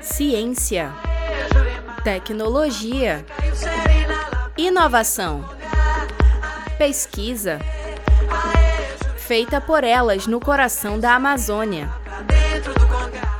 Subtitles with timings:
[0.00, 0.94] Ciência,
[2.02, 3.24] tecnologia,
[4.56, 5.44] inovação,
[6.78, 7.58] pesquisa,
[9.18, 11.90] feita por elas no coração da Amazônia.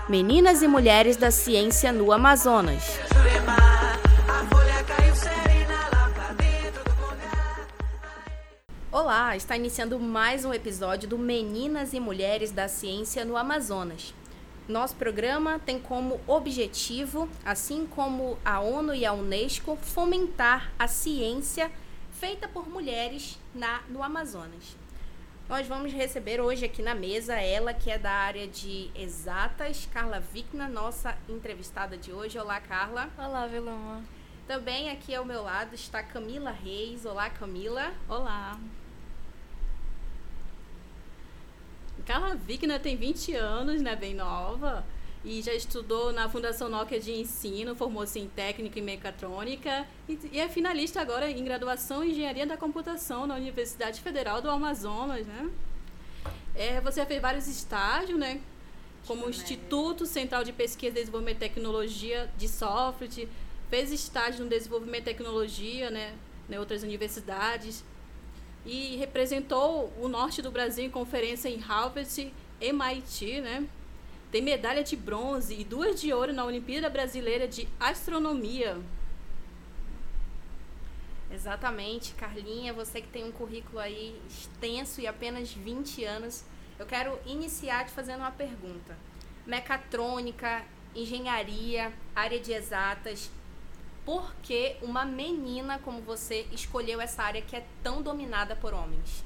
[0.09, 2.99] Meninas e mulheres da ciência no Amazonas.
[8.93, 14.13] Olá, está iniciando mais um episódio do Meninas e Mulheres da Ciência no Amazonas.
[14.69, 21.71] Nosso programa tem como objetivo, assim como a ONU e a Unesco, fomentar a ciência
[22.13, 24.77] feita por mulheres na, no Amazonas.
[25.49, 30.21] Nós vamos receber hoje aqui na mesa ela, que é da área de exatas, Carla
[30.21, 32.39] Vicna, nossa entrevistada de hoje.
[32.39, 33.11] Olá, Carla.
[33.19, 34.05] Olá, Viloma.
[34.47, 37.05] Também aqui ao meu lado está Camila Reis.
[37.05, 37.93] Olá, Camila.
[38.09, 38.57] Olá.
[42.05, 44.85] Carla Vigna tem 20 anos, né, bem nova,
[45.25, 50.41] e já estudou na Fundação Nokia de Ensino, formou-se em técnica e mecatrônica e, e,
[50.41, 55.51] é finalista agora em graduação em engenharia da computação na Universidade Federal do Amazonas, né?
[56.55, 58.41] É, você fez vários estágios, né?
[59.07, 63.29] Como o Instituto Central de Pesquisa e Desenvolvimento de Tecnologia de Software,
[63.69, 66.15] fez estágio no desenvolvimento de tecnologia, né,
[66.51, 67.85] em outras universidades
[68.65, 73.67] e representou o norte do Brasil em conferência em Harvard, MIT, né?
[74.31, 78.79] Tem medalha de bronze e duas de ouro na Olimpíada Brasileira de Astronomia.
[81.33, 86.45] Exatamente, Carlinha, você que tem um currículo aí extenso e apenas 20 anos,
[86.79, 88.97] eu quero iniciar te fazendo uma pergunta.
[89.47, 90.65] Mecatrônica,
[90.95, 93.31] engenharia, área de exatas,
[94.05, 99.25] por que uma menina como você escolheu essa área que é tão dominada por homens?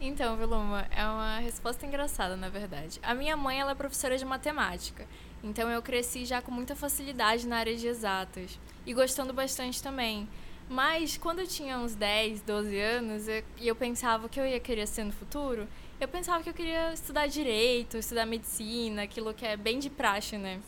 [0.00, 2.98] Então, Viluma, é uma resposta engraçada, na verdade.
[3.02, 5.06] A minha mãe ela é professora de matemática,
[5.44, 10.26] então eu cresci já com muita facilidade na área de exatas e gostando bastante também.
[10.70, 14.60] Mas quando eu tinha uns 10, 12 anos e eu, eu pensava que eu ia
[14.60, 15.68] querer ser no futuro,
[16.00, 20.38] eu pensava que eu queria estudar direito, estudar medicina, aquilo que é bem de praxe,
[20.38, 20.60] né?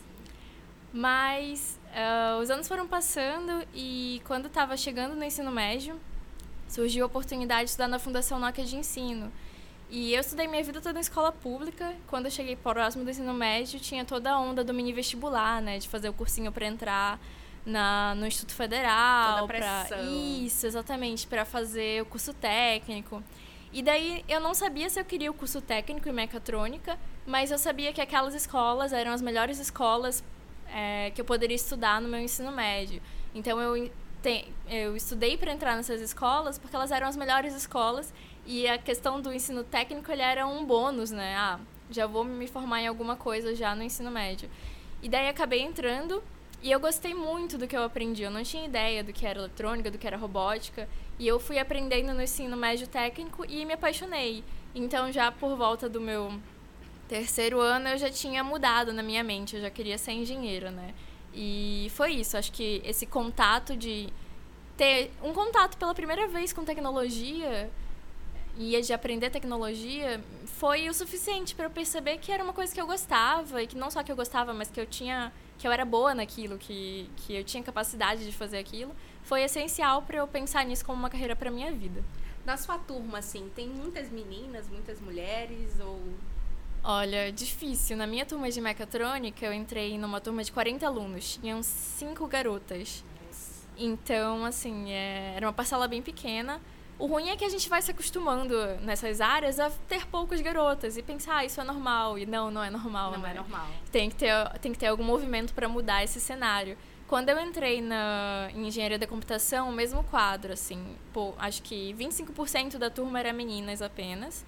[0.91, 5.99] Mas uh, os anos foram passando e quando estava chegando no ensino médio,
[6.67, 9.31] surgiu a oportunidade de estudar na Fundação Nokia de Ensino.
[9.89, 11.93] E eu estudei minha vida toda em escola pública.
[12.07, 15.77] Quando eu cheguei próximo do ensino médio, tinha toda a onda do mini vestibular, né?
[15.77, 17.19] De fazer o cursinho para entrar
[17.65, 19.45] na, no Instituto Federal.
[19.45, 23.23] Pra, isso, exatamente, para fazer o curso técnico.
[23.71, 27.57] E daí eu não sabia se eu queria o curso técnico em mecatrônica, mas eu
[27.57, 30.23] sabia que aquelas escolas eram as melhores escolas
[30.73, 33.01] é, que eu poderia estudar no meu ensino médio.
[33.33, 33.89] Então eu,
[34.21, 38.13] te, eu estudei para entrar nessas escolas porque elas eram as melhores escolas
[38.45, 41.35] e a questão do ensino técnico ele era um bônus, né?
[41.37, 44.49] Ah, já vou me formar em alguma coisa já no ensino médio.
[45.01, 46.23] E daí acabei entrando
[46.61, 48.23] e eu gostei muito do que eu aprendi.
[48.23, 50.87] Eu não tinha ideia do que era eletrônica, do que era robótica.
[51.19, 54.43] E eu fui aprendendo no ensino médio técnico e me apaixonei.
[54.73, 56.33] Então, já por volta do meu
[57.13, 60.95] terceiro ano eu já tinha mudado na minha mente, eu já queria ser engenheira, né?
[61.31, 64.09] E foi isso, acho que esse contato de
[64.75, 67.69] ter um contato pela primeira vez com tecnologia
[68.57, 70.23] e de aprender tecnologia
[70.59, 73.77] foi o suficiente para eu perceber que era uma coisa que eu gostava e que
[73.77, 77.07] não só que eu gostava, mas que eu tinha que eu era boa naquilo, que
[77.17, 78.91] que eu tinha capacidade de fazer aquilo,
[79.21, 82.03] foi essencial para eu pensar nisso como uma carreira para minha vida.
[82.43, 85.99] Na sua turma assim, tem muitas meninas, muitas mulheres ou
[86.83, 87.95] Olha, difícil.
[87.95, 91.37] Na minha turma de mecatrônica, eu entrei numa turma de 40 alunos.
[91.41, 93.05] Tinham cinco garotas.
[93.77, 96.61] Então, assim, é, era uma parcela bem pequena.
[96.99, 100.95] O ruim é que a gente vai se acostumando nessas áreas a ter poucas garotas
[100.95, 102.19] e pensar, ah, isso é normal.
[102.19, 103.13] E não, não é normal.
[103.13, 103.31] Não né?
[103.31, 103.67] é normal.
[103.91, 106.77] Tem que ter, tem que ter algum movimento para mudar esse cenário.
[107.07, 111.93] Quando eu entrei na, em engenharia da computação, o mesmo quadro, assim, pô, acho que
[111.93, 114.45] 25% da turma era meninas apenas.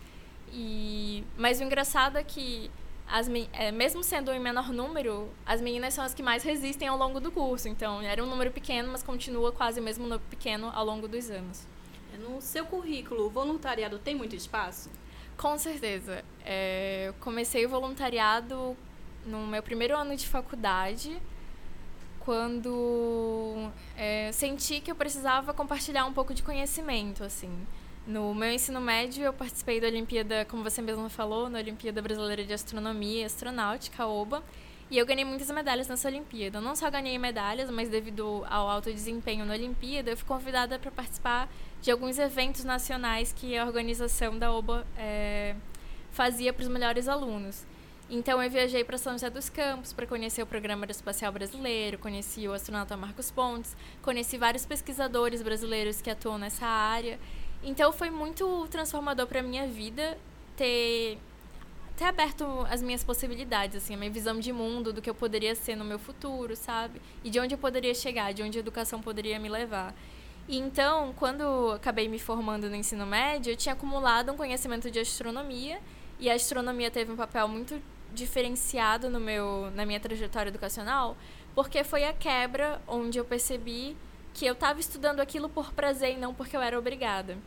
[0.52, 2.72] E, mas o engraçado é que,
[3.08, 6.98] as, é, mesmo sendo em menor número, as meninas são as que mais resistem ao
[6.98, 7.68] longo do curso.
[7.68, 11.30] Então, era um número pequeno, mas continua quase o mesmo número pequeno ao longo dos
[11.30, 11.68] anos.
[12.20, 14.90] No seu currículo, o voluntariado tem muito espaço?
[15.38, 16.24] Com certeza.
[16.46, 18.76] É, eu comecei o voluntariado
[19.26, 21.22] no meu primeiro ano de faculdade,
[22.20, 27.52] quando é, senti que eu precisava compartilhar um pouco de conhecimento, assim.
[28.08, 32.44] No meu ensino médio, eu participei da Olimpíada, como você mesmo falou, na Olimpíada Brasileira
[32.44, 34.44] de Astronomia e Astronáutica, OBA,
[34.92, 36.62] e eu ganhei muitas medalhas nessa Olimpíada.
[36.62, 40.92] Não só ganhei medalhas, mas devido ao alto desempenho na Olimpíada, eu fui convidada para
[40.92, 41.50] participar
[41.82, 45.56] de alguns eventos nacionais que a organização da OBA é,
[46.12, 47.66] fazia para os melhores alunos.
[48.08, 52.48] Então eu viajei para São José dos Campos para conhecer o Programa Espacial Brasileiro, conheci
[52.48, 57.20] o astronauta Marcos Pontes, conheci vários pesquisadores brasileiros que atuam nessa área.
[57.66, 60.18] Então foi muito transformador para minha vida
[60.56, 61.18] ter
[61.98, 65.56] ter aberto as minhas possibilidades, assim, a minha visão de mundo, do que eu poderia
[65.56, 67.02] ser no meu futuro, sabe?
[67.24, 69.96] E de onde eu poderia chegar, de onde a educação poderia me levar.
[70.48, 75.00] E então, quando acabei me formando no ensino médio, eu tinha acumulado um conhecimento de
[75.00, 75.80] astronomia,
[76.20, 77.82] e a astronomia teve um papel muito
[78.14, 81.16] diferenciado no meu, na minha trajetória educacional,
[81.56, 83.96] porque foi a quebra onde eu percebi
[84.34, 87.38] que eu estava estudando aquilo por prazer e não porque eu era obrigada.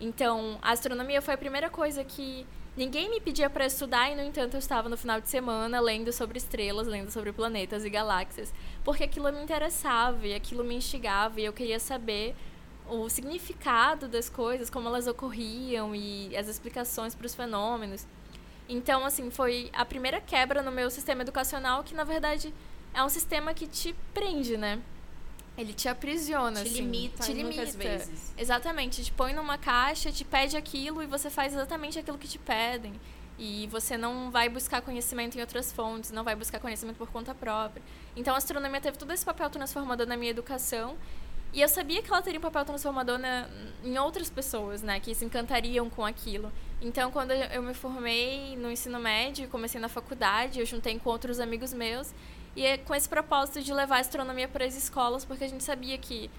[0.00, 2.46] Então, a astronomia foi a primeira coisa que
[2.76, 6.12] ninguém me pedia para estudar e, no entanto, eu estava no final de semana lendo
[6.12, 8.52] sobre estrelas, lendo sobre planetas e galáxias,
[8.84, 12.34] porque aquilo me interessava e aquilo me instigava e eu queria saber
[12.88, 18.06] o significado das coisas, como elas ocorriam e as explicações para os fenômenos.
[18.68, 22.52] Então, assim, foi a primeira quebra no meu sistema educacional que, na verdade,
[22.92, 24.80] é um sistema que te prende, né?
[25.56, 26.82] Ele te aprisiona, te assim.
[26.82, 28.34] Limita te limita muitas vezes.
[28.36, 29.02] Exatamente.
[29.02, 32.92] Te põe numa caixa, te pede aquilo e você faz exatamente aquilo que te pedem.
[33.38, 37.34] E você não vai buscar conhecimento em outras fontes, não vai buscar conhecimento por conta
[37.34, 37.82] própria.
[38.14, 40.96] Então a astronomia teve todo esse papel transformador na minha educação.
[41.52, 43.48] E eu sabia que ela teria um papel transformador na,
[43.82, 45.00] em outras pessoas, né?
[45.00, 46.52] Que se encantariam com aquilo.
[46.82, 51.40] Então, quando eu me formei no ensino médio, comecei na faculdade, eu juntei com outros
[51.40, 52.12] amigos meus
[52.56, 55.62] e é com esse propósito de levar a astronomia para as escolas, porque a gente
[55.62, 56.30] sabia que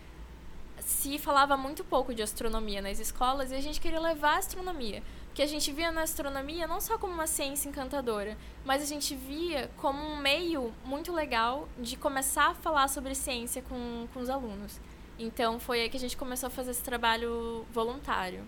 [0.80, 5.04] se falava muito pouco de astronomia nas escolas e a gente queria levar a astronomia.
[5.28, 8.36] Porque a gente via na astronomia não só como uma ciência encantadora,
[8.66, 13.62] mas a gente via como um meio muito legal de começar a falar sobre ciência
[13.62, 14.80] com, com os alunos.
[15.20, 18.44] Então foi aí que a gente começou a fazer esse trabalho voluntário.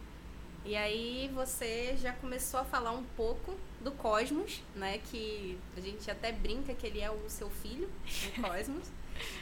[0.65, 4.99] E aí você já começou a falar um pouco do Cosmos, né?
[5.09, 7.89] Que a gente até brinca que ele é o seu filho,
[8.37, 8.87] o Cosmos.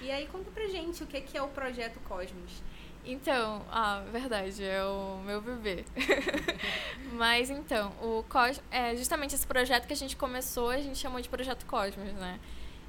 [0.01, 2.61] e aí conta pra gente o que é o projeto Cosmos.
[3.05, 5.85] Então, ah, verdade, é o meu bebê.
[7.13, 11.21] Mas então, o Cosmos, é justamente esse projeto que a gente começou, a gente chamou
[11.21, 12.37] de Projeto Cosmos, né?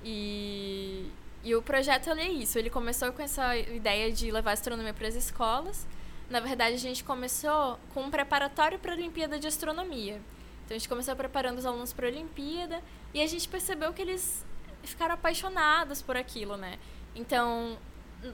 [0.04, 1.08] E,
[1.44, 5.06] e o projeto ele é isso, ele começou com essa ideia de levar astronomia para
[5.06, 5.86] as escolas.
[6.28, 10.20] Na verdade, a gente começou com um preparatório para a Olimpíada de Astronomia.
[10.68, 12.82] Então a gente começou preparando os alunos para a Olimpíada
[13.14, 14.44] e a gente percebeu que eles
[14.82, 16.78] ficaram apaixonados por aquilo, né?
[17.14, 17.78] Então,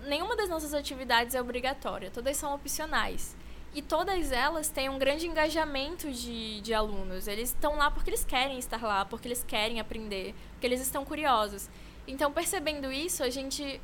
[0.09, 3.37] nenhuma das nossas atividades é obrigatória, todas são opcionais.
[3.73, 7.29] E todas elas têm um grande engajamento de, de alunos.
[7.29, 11.05] Eles estão lá porque eles querem estar lá, porque eles querem aprender, porque eles estão
[11.05, 11.71] curiosos.
[12.05, 13.81] Então, percebendo isso, a gente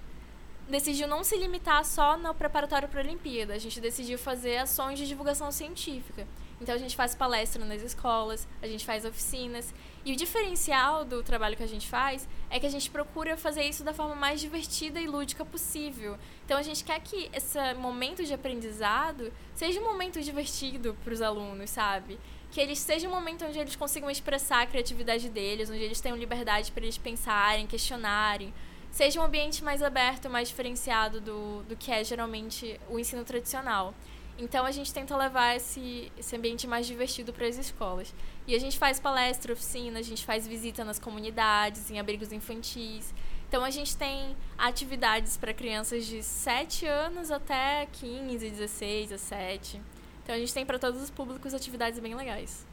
[0.68, 3.54] decidiu não se limitar só no preparatório para a Olimpíada.
[3.54, 6.26] A gente decidiu fazer ações de divulgação científica.
[6.60, 9.72] Então a gente faz palestra nas escolas, a gente faz oficinas.
[10.04, 13.64] E o diferencial do trabalho que a gente faz é que a gente procura fazer
[13.64, 16.18] isso da forma mais divertida e lúdica possível.
[16.44, 21.22] Então a gente quer que esse momento de aprendizado seja um momento divertido para os
[21.22, 22.18] alunos, sabe?
[22.50, 26.16] Que eles seja um momento onde eles consigam expressar a criatividade deles, onde eles tenham
[26.16, 28.52] liberdade para eles pensarem, questionarem.
[28.90, 33.94] Seja um ambiente mais aberto, mais diferenciado do, do que é geralmente o ensino tradicional.
[34.40, 38.14] Então a gente tenta levar esse, esse ambiente mais divertido para as escolas.
[38.46, 43.12] E a gente faz palestra, oficina, a gente faz visita nas comunidades, em abrigos infantis.
[43.46, 49.82] Então a gente tem atividades para crianças de 7 anos até 15, 16, 17.
[50.22, 52.66] Então a gente tem para todos os públicos atividades bem legais.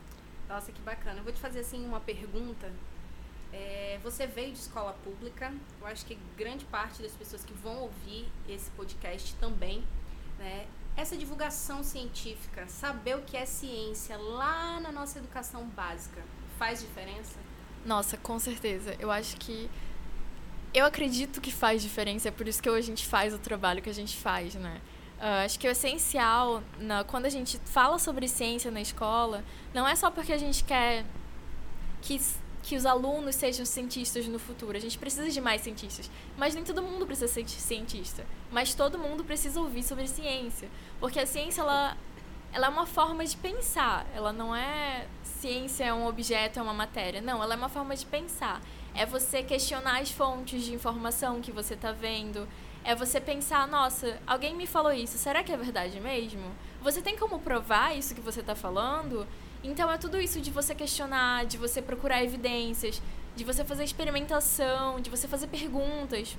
[0.48, 1.20] Nossa, que bacana.
[1.20, 2.72] Eu vou te fazer assim uma pergunta.
[3.52, 5.54] É, você veio de escola pública.
[5.82, 9.84] Eu acho que grande parte das pessoas que vão ouvir esse podcast também,
[10.40, 10.66] né?
[10.98, 16.24] Essa divulgação científica, saber o que é ciência lá na nossa educação básica,
[16.58, 17.38] faz diferença?
[17.86, 18.96] Nossa, com certeza.
[19.00, 19.70] Eu acho que.
[20.74, 23.90] Eu acredito que faz diferença, é por isso que a gente faz o trabalho que
[23.90, 24.82] a gente faz, né?
[25.18, 29.88] Uh, acho que o essencial, na, quando a gente fala sobre ciência na escola, não
[29.88, 31.06] é só porque a gente quer
[32.02, 32.20] que
[32.68, 34.76] que os alunos sejam cientistas no futuro.
[34.76, 36.12] A gente precisa de mais cientistas.
[36.36, 38.26] Mas nem todo mundo precisa ser cientista.
[38.52, 40.70] Mas todo mundo precisa ouvir sobre ciência.
[41.00, 41.96] Porque a ciência, ela,
[42.52, 44.06] ela é uma forma de pensar.
[44.14, 47.22] Ela não é ciência é um objeto, é uma matéria.
[47.22, 48.62] Não, ela é uma forma de pensar.
[48.94, 52.46] É você questionar as fontes de informação que você está vendo.
[52.84, 56.52] É você pensar, nossa, alguém me falou isso, será que é verdade mesmo?
[56.82, 59.28] Você tem como provar isso que você está falando?
[59.64, 63.02] Então é tudo isso de você questionar, de você procurar evidências,
[63.36, 66.38] de você fazer experimentação, de você fazer perguntas.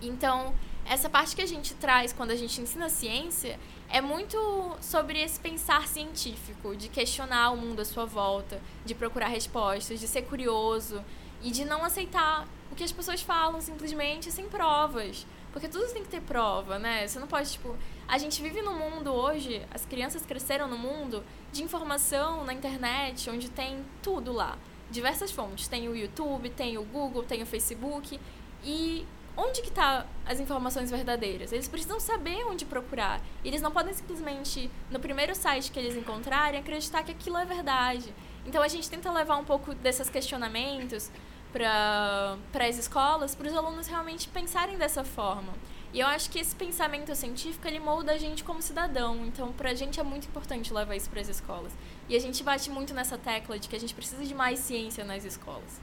[0.00, 0.54] Então
[0.88, 4.38] essa parte que a gente traz quando a gente ensina ciência é muito
[4.80, 10.08] sobre esse pensar científico, de questionar o mundo à sua volta, de procurar respostas, de
[10.08, 11.04] ser curioso
[11.42, 15.26] e de não aceitar o que as pessoas falam simplesmente sem provas.
[15.52, 17.06] Porque tudo tem que ter prova, né?
[17.06, 17.76] Você não pode, tipo.
[18.08, 21.22] A gente vive num mundo hoje, as crianças cresceram no mundo
[21.52, 24.56] de informação na internet, onde tem tudo lá.
[24.90, 25.68] Diversas fontes.
[25.68, 28.18] Tem o YouTube, tem o Google, tem o Facebook.
[28.64, 31.52] E onde que tá as informações verdadeiras?
[31.52, 33.20] Eles precisam saber onde procurar.
[33.44, 38.14] Eles não podem simplesmente, no primeiro site que eles encontrarem, acreditar que aquilo é verdade.
[38.46, 41.10] Então a gente tenta levar um pouco desses questionamentos
[41.52, 45.52] para as escolas, para os alunos realmente pensarem dessa forma.
[45.92, 49.24] E eu acho que esse pensamento científico ele molda a gente como cidadão.
[49.24, 51.72] Então, para a gente é muito importante levar isso para as escolas.
[52.08, 55.04] E a gente bate muito nessa tecla de que a gente precisa de mais ciência
[55.04, 55.80] nas escolas.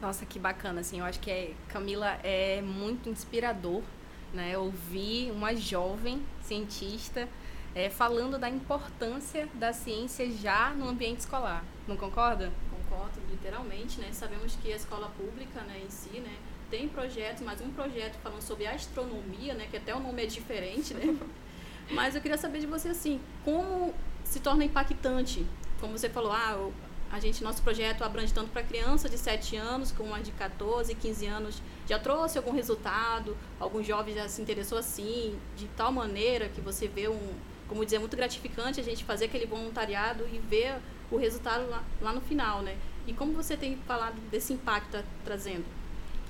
[0.00, 3.82] Nossa, que bacana, assim, eu acho que é, Camila é muito inspirador,
[4.32, 7.28] né, ouvir uma jovem cientista
[7.74, 12.52] é, falando da importância da ciência já no ambiente escolar, não concorda?
[12.70, 16.36] Concordo, literalmente, né, sabemos que a escola pública, né, em si, né,
[16.74, 20.92] tem projetos, mas um projeto falando sobre astronomia, né, que até o nome é diferente,
[20.92, 21.16] né,
[21.90, 25.46] mas eu queria saber de você, assim, como se torna impactante,
[25.80, 26.68] como você falou, ah,
[27.12, 30.92] a gente, nosso projeto abrange tanto para crianças de 7 anos, como as de 14,
[30.96, 31.62] 15 anos.
[31.86, 33.36] Já trouxe algum resultado?
[33.60, 37.34] Algum jovem já se interessou assim, de tal maneira que você vê um,
[37.68, 42.12] como dizer, muito gratificante a gente fazer aquele voluntariado e ver o resultado lá, lá
[42.12, 42.76] no final, né?
[43.06, 45.64] E como você tem falado desse impacto tá trazendo?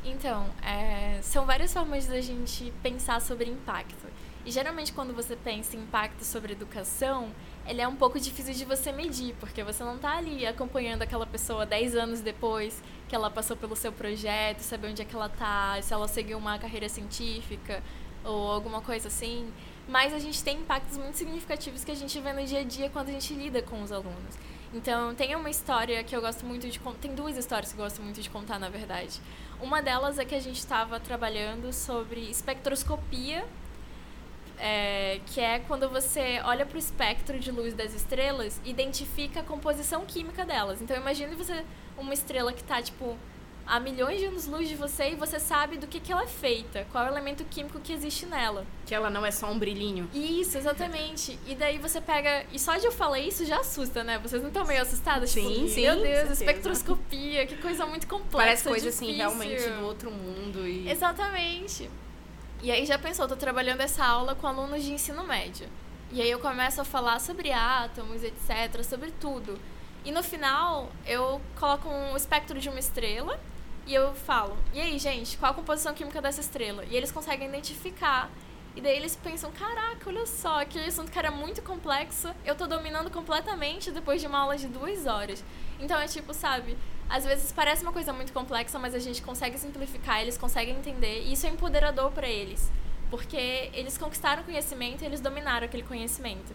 [0.05, 4.07] Então, é, são várias formas da gente pensar sobre impacto.
[4.45, 7.31] E geralmente quando você pensa em impacto sobre educação,
[7.67, 11.25] ele é um pouco difícil de você medir, porque você não está ali acompanhando aquela
[11.25, 15.27] pessoa 10 anos depois que ela passou pelo seu projeto, saber onde é que ela
[15.27, 17.83] está, se ela seguiu uma carreira científica
[18.23, 19.51] ou alguma coisa assim.
[19.89, 22.91] Mas a gente tem impactos muito significativos que a gente vê no dia a dia
[22.91, 24.35] quando a gente lida com os alunos.
[24.75, 26.99] Então, tem uma história que eu gosto muito de contar.
[26.99, 29.21] Tem duas histórias que eu gosto muito de contar, na verdade.
[29.61, 33.45] Uma delas é que a gente estava trabalhando sobre espectroscopia
[34.59, 39.41] é, que é quando você olha para o espectro de luz das estrelas e identifica
[39.41, 40.81] a composição química delas.
[40.81, 41.65] Então imagine você
[41.97, 43.17] uma estrela que está tipo
[43.67, 46.87] a milhões de anos-luz de você e você sabe do que, que ela é feita,
[46.93, 48.67] qual é o elemento químico que existe nela.
[48.85, 50.09] Que ela não é só um brilhinho.
[50.13, 51.39] Isso, exatamente.
[51.47, 52.45] e daí você pega.
[52.53, 54.19] E só de eu falar isso já assusta, né?
[54.19, 55.31] Vocês não estão meio assustadas?
[55.31, 55.83] Sim, tipo, sim.
[55.83, 58.37] Meu Deus, espectroscopia, que coisa muito complexa.
[58.37, 59.09] Parece coisa difícil.
[59.09, 60.67] assim, realmente do outro mundo.
[60.67, 60.91] E...
[60.91, 61.91] Exatamente.
[62.63, 65.69] E aí já pensou, tô trabalhando essa aula com alunos de ensino médio.
[66.13, 69.59] E aí eu começo a falar sobre átomos, etc, sobre tudo.
[70.05, 73.41] E no final, eu coloco um espectro de uma estrela
[73.87, 77.49] e eu falo: "E aí, gente, qual a composição química dessa estrela?" E eles conseguem
[77.49, 78.31] identificar.
[78.77, 82.67] E daí eles pensam: "Caraca, olha só, aquele assunto que era muito complexo, eu tô
[82.67, 85.45] dominando completamente depois de uma aula de duas horas."
[85.79, 86.77] Então é tipo, sabe,
[87.09, 91.23] às vezes parece uma coisa muito complexa, mas a gente consegue simplificar, eles conseguem entender,
[91.23, 92.71] e isso é empoderador para eles,
[93.11, 96.53] porque eles conquistaram conhecimento e eles dominaram aquele conhecimento.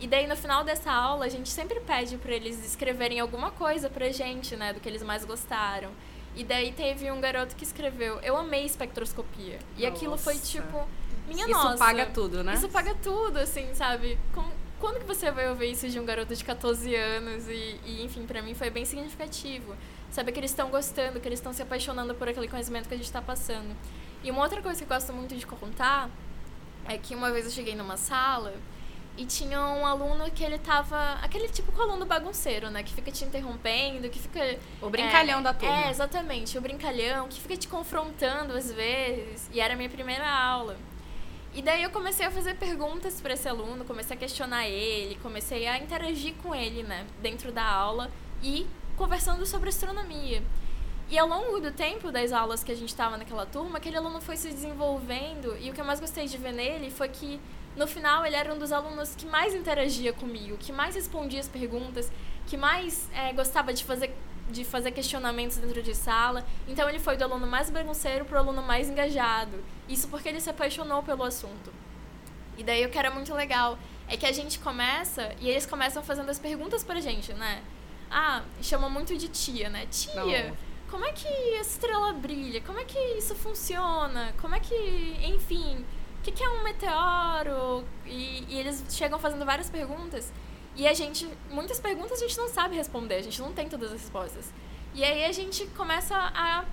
[0.00, 3.90] E daí no final dessa aula, a gente sempre pede para eles escreverem alguma coisa
[3.90, 5.90] pra gente, né, do que eles mais gostaram.
[6.36, 9.58] E daí teve um garoto que escreveu: "Eu amei espectroscopia".
[9.76, 9.94] E nossa.
[9.94, 10.86] aquilo foi tipo,
[11.26, 11.68] minha isso nossa.
[11.70, 12.54] Isso paga tudo, né?
[12.54, 14.18] Isso paga tudo, assim, sabe?
[14.34, 17.46] Como, quando que você vai ouvir isso de um garoto de 14 anos?
[17.48, 19.74] E, e enfim, para mim foi bem significativo.
[20.10, 22.96] Saber que eles estão gostando, que eles estão se apaixonando por aquele conhecimento que a
[22.96, 23.76] gente está passando.
[24.24, 26.10] E uma outra coisa que eu gosto muito de contar
[26.86, 28.54] é que uma vez eu cheguei numa sala
[29.16, 31.14] e tinha um aluno que ele tava.
[31.22, 32.82] Aquele tipo de aluno bagunceiro, né?
[32.82, 34.58] Que fica te interrompendo, que fica.
[34.80, 35.86] O brincalhão é, da turma.
[35.86, 36.56] É, exatamente.
[36.56, 39.50] O brincalhão, que fica te confrontando às vezes.
[39.52, 40.76] E era a minha primeira aula.
[41.52, 45.66] E daí eu comecei a fazer perguntas para esse aluno, comecei a questionar ele, comecei
[45.66, 48.08] a interagir com ele, né, dentro da aula
[48.40, 50.44] e conversando sobre astronomia.
[51.10, 54.20] E ao longo do tempo das aulas que a gente estava naquela turma, aquele aluno
[54.20, 57.40] foi se desenvolvendo e o que eu mais gostei de ver nele foi que
[57.76, 61.48] no final ele era um dos alunos que mais interagia comigo, que mais respondia as
[61.48, 62.10] perguntas,
[62.46, 64.14] que mais é, gostava de fazer
[64.50, 66.44] de fazer questionamentos dentro de sala.
[66.66, 69.62] Então ele foi do aluno mais bagunceiro para o aluno mais engajado.
[69.88, 71.72] Isso porque ele se apaixonou pelo assunto.
[72.58, 76.02] E daí o que era muito legal é que a gente começa e eles começam
[76.02, 77.62] fazendo as perguntas pra gente, né?
[78.10, 79.86] Ah, chama muito de tia, né?
[79.86, 80.56] Tia, Não.
[80.90, 82.60] como é que a estrela brilha?
[82.60, 84.34] Como é que isso funciona?
[84.40, 85.84] Como é que, enfim,
[86.20, 87.82] o que, que, é um meteoro?
[88.04, 90.30] E, e eles chegam fazendo várias perguntas.
[90.76, 93.90] E a gente, muitas perguntas a gente não sabe responder, a gente não tem todas
[93.90, 94.52] as respostas.
[94.94, 96.64] E aí a gente começa a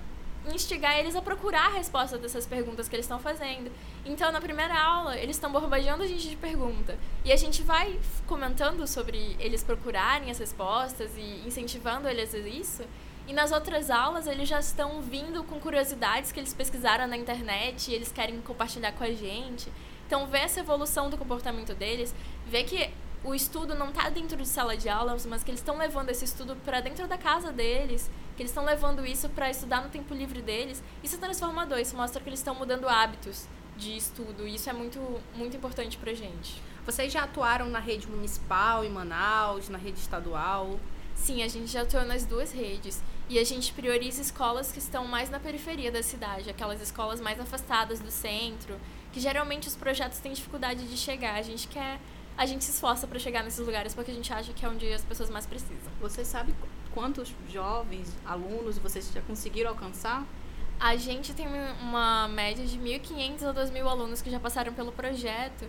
[0.52, 3.72] instigar eles a procurar a resposta dessas perguntas que eles estão fazendo.
[4.04, 6.98] Então, na primeira aula, eles estão bombardeando a gente de pergunta.
[7.24, 12.82] E a gente vai comentando sobre eles procurarem as respostas e incentivando eles a isso.
[13.28, 17.90] E nas outras aulas, eles já estão vindo com curiosidades que eles pesquisaram na internet
[17.90, 19.70] e eles querem compartilhar com a gente.
[20.06, 22.14] Então, ver essa evolução do comportamento deles,
[22.46, 22.90] ver que
[23.22, 26.24] o estudo não está dentro de sala de aula, mas que eles estão levando esse
[26.24, 30.14] estudo para dentro da casa deles, que eles estão levando isso para estudar no tempo
[30.14, 30.82] livre deles.
[31.04, 34.72] Isso é transformador, isso mostra que eles estão mudando hábitos de estudo e isso é
[34.72, 34.98] muito,
[35.34, 36.62] muito importante para gente.
[36.86, 40.80] Vocês já atuaram na rede municipal em Manaus, na rede estadual?
[41.14, 43.02] Sim, a gente já atuou nas duas redes.
[43.28, 47.38] E a gente prioriza escolas que estão mais na periferia da cidade, aquelas escolas mais
[47.38, 48.80] afastadas do centro,
[49.12, 51.34] que geralmente os projetos têm dificuldade de chegar.
[51.34, 52.00] A gente quer
[52.38, 54.92] a gente se esforça para chegar nesses lugares porque a gente acha que é onde
[54.92, 55.92] as pessoas mais precisam.
[56.00, 56.54] Você sabe
[56.94, 60.24] quantos jovens, alunos vocês já conseguiram alcançar?
[60.78, 61.48] A gente tem
[61.82, 65.68] uma média de 1.500 a 2.000 alunos que já passaram pelo projeto.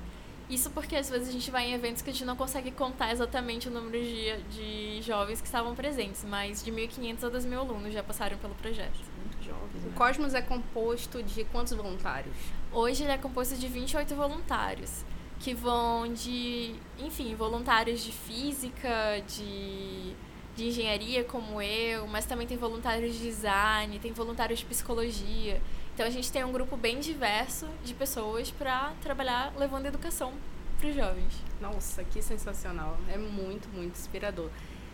[0.50, 3.12] Isso porque às vezes a gente vai em eventos que a gente não consegue contar
[3.12, 7.94] exatamente o número de, de jovens que estavam presentes, mas de 1.500 a 2.000 alunos
[7.94, 9.00] já passaram pelo projeto.
[9.24, 9.84] Muito jovens.
[9.84, 9.92] Né?
[9.92, 12.36] O Cosmos é composto de quantos voluntários?
[12.72, 15.06] Hoje ele é composto de 28 voluntários
[15.40, 20.14] que vão de, enfim, voluntários de física, de,
[20.56, 25.62] de engenharia como eu, mas também tem voluntários de design, tem voluntários de psicologia.
[26.00, 30.32] Então a gente tem um grupo bem diverso de pessoas para trabalhar levando educação
[30.80, 31.34] para os jovens.
[31.60, 32.98] Nossa, que sensacional!
[33.14, 34.50] É muito, muito inspirador.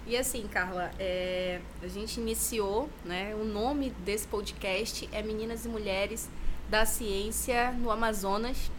[0.07, 3.35] E assim, Carla, é, a gente iniciou, né?
[3.35, 6.27] O nome desse podcast é Meninas e Mulheres
[6.71, 8.71] da Ciência no Amazonas,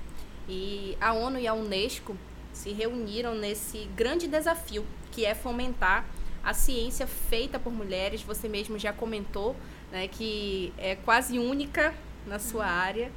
[0.49, 2.16] e a ONU e a Unesco
[2.52, 6.04] se reuniram nesse grande desafio que é fomentar
[6.42, 8.21] a ciência feita por mulheres.
[8.23, 9.54] Você mesmo já comentou
[9.92, 11.95] né, que é quase única
[12.26, 13.11] na sua área.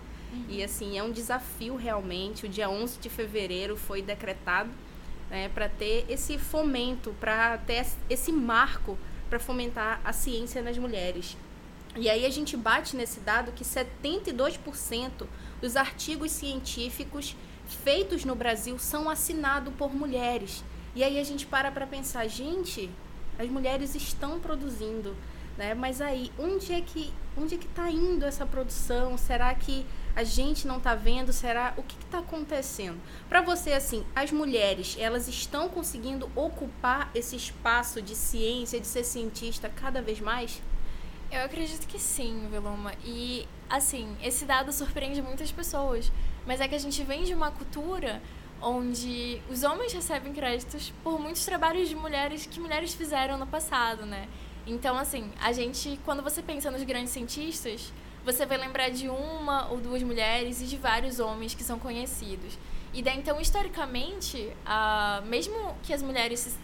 [0.48, 2.46] E assim, é um desafio realmente.
[2.46, 4.70] O dia 11 de fevereiro foi decretado
[5.30, 8.98] né, para ter esse fomento, para ter esse marco
[9.30, 11.38] para fomentar a ciência nas mulheres.
[11.96, 15.28] E aí a gente bate nesse dado que 72%
[15.62, 17.36] dos artigos científicos
[17.68, 20.64] feitos no Brasil são assinados por mulheres.
[20.96, 22.90] E aí a gente para para pensar, gente,
[23.38, 25.16] as mulheres estão produzindo,
[25.60, 25.74] né?
[25.74, 29.18] Mas aí, onde é que onde é que está indo essa produção?
[29.18, 31.32] Será que a gente não está vendo?
[31.34, 33.00] Será o que está acontecendo?
[33.28, 39.04] Para você, assim, as mulheres elas estão conseguindo ocupar esse espaço de ciência, de ser
[39.04, 40.62] cientista cada vez mais?
[41.30, 42.94] Eu acredito que sim, Veluma.
[43.04, 46.12] E, assim, esse dado surpreende muitas pessoas.
[46.48, 48.22] Mas é que a gente vem de uma cultura
[48.62, 54.06] onde os homens recebem créditos por muitos trabalhos de mulheres que mulheres fizeram no passado,
[54.06, 54.28] né?
[54.70, 57.92] Então, assim, a gente, quando você pensa nos grandes cientistas,
[58.24, 62.56] você vai lembrar de uma ou duas mulheres e de vários homens que são conhecidos.
[62.94, 66.56] E daí, então, historicamente, uh, mesmo que as mulheres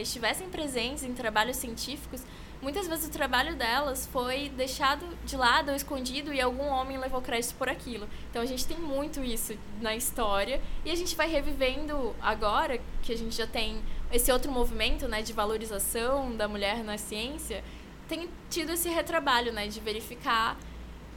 [0.00, 2.22] estivessem presentes em trabalhos científicos,
[2.62, 7.20] muitas vezes o trabalho delas foi deixado de lado ou escondido e algum homem levou
[7.20, 8.08] crédito por aquilo.
[8.30, 13.12] Então a gente tem muito isso na história e a gente vai revivendo agora que
[13.12, 17.64] a gente já tem esse outro movimento, né, de valorização da mulher na ciência,
[18.08, 20.56] tem tido esse retrabalho, né, de verificar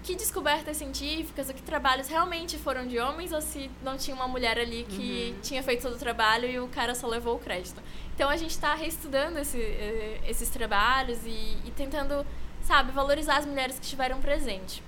[0.05, 4.27] que descobertas científicas, ou que trabalhos realmente foram de homens ou se não tinha uma
[4.27, 5.41] mulher ali que uhum.
[5.41, 7.81] tinha feito todo o trabalho e o cara só levou o crédito.
[8.13, 12.23] Então a gente está reestudando esse, eh, esses trabalhos e, e, tentando,
[12.61, 14.83] sabe, valorizar as mulheres que estiveram presentes.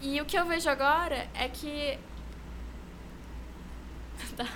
[0.00, 1.98] E o que eu vejo agora é que.
[4.36, 4.46] tá.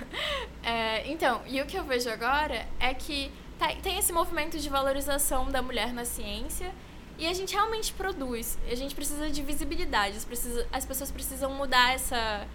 [0.63, 4.69] é, então, e o que eu vejo agora é que tá, tem esse movimento de
[4.69, 6.73] valorização da mulher na ciência
[7.17, 8.57] e a gente realmente produz.
[8.69, 10.17] A gente precisa de visibilidade.
[10.17, 12.47] As, precisa, as pessoas precisam mudar essa,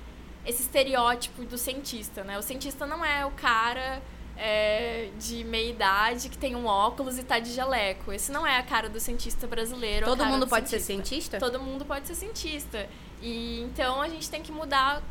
[0.47, 2.39] esse estereótipo do cientista, né?
[2.39, 4.01] O cientista não é o cara
[4.37, 8.13] é, de meia idade que tem um óculos e tá de jaleco.
[8.13, 10.07] Esse não é a cara do cientista brasileiro.
[10.07, 10.87] Todo mundo pode cientista.
[10.87, 11.39] ser cientista?
[11.41, 12.89] Todo mundo pode ser cientista.
[13.21, 15.03] E então a gente tem que mudar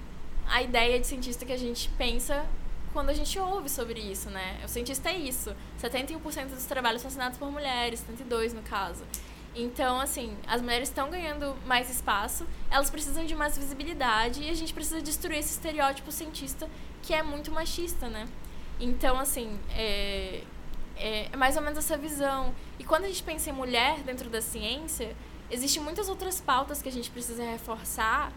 [0.47, 2.45] a ideia de cientista que a gente pensa
[2.93, 4.59] quando a gente ouve sobre isso, né?
[4.65, 5.55] O cientista é isso.
[5.81, 9.05] 71% dos trabalhos são assinados por mulheres, 72 no caso.
[9.53, 14.53] Então, assim, as mulheres estão ganhando mais espaço, elas precisam de mais visibilidade e a
[14.53, 16.69] gente precisa destruir esse estereótipo cientista
[17.01, 18.27] que é muito machista, né?
[18.79, 20.43] Então, assim, é,
[20.95, 22.53] é, é, mais ou menos essa visão.
[22.79, 25.15] E quando a gente pensa em mulher dentro da ciência,
[25.49, 28.31] existem muitas outras pautas que a gente precisa reforçar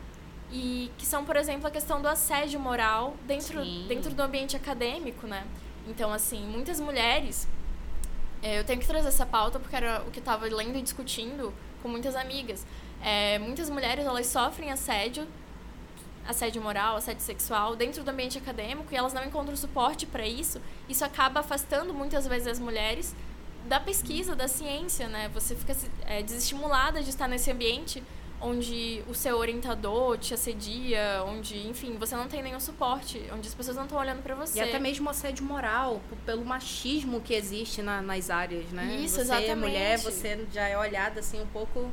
[0.51, 5.27] e que são, por exemplo, a questão do assédio moral dentro, dentro do ambiente acadêmico,
[5.29, 5.47] né?
[5.87, 7.47] Então, assim, muitas mulheres...
[8.45, 10.83] É, eu tenho que trazer essa pauta porque era o que eu estava lendo e
[10.83, 11.51] discutindo
[11.83, 12.67] com muitas amigas.
[13.03, 15.27] É, muitas mulheres elas sofrem assédio,
[16.29, 20.61] assédio moral, assédio sexual dentro do ambiente acadêmico e elas não encontram suporte para isso.
[20.91, 23.17] Isso acaba afastando muitas vezes as mulheres
[23.67, 25.31] da pesquisa, da ciência, né?
[25.33, 28.03] Você fica é, desestimulada de estar nesse ambiente
[28.41, 33.55] onde o seu orientador te assedia, onde, enfim, você não tem nenhum suporte, onde as
[33.55, 34.59] pessoas não estão olhando para você.
[34.59, 38.97] E até mesmo assédio moral, pelo machismo que existe na, nas áreas, né?
[38.97, 39.51] Isso, você exatamente.
[39.51, 41.91] é mulher, você já é olhada assim um pouco...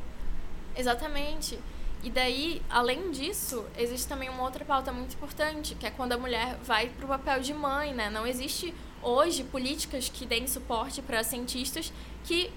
[0.76, 1.58] Exatamente.
[2.02, 6.18] E daí, além disso, existe também uma outra pauta muito importante, que é quando a
[6.18, 8.10] mulher vai para o papel de mãe, né?
[8.10, 11.92] Não existe hoje políticas que deem suporte para cientistas
[12.24, 12.50] que,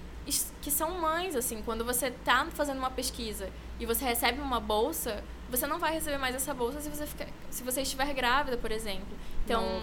[0.60, 1.62] que são mães, assim.
[1.62, 6.18] Quando você está fazendo uma pesquisa e você recebe uma bolsa, você não vai receber
[6.18, 9.16] mais essa bolsa se você, ficar, se você estiver grávida, por exemplo.
[9.44, 9.80] Então,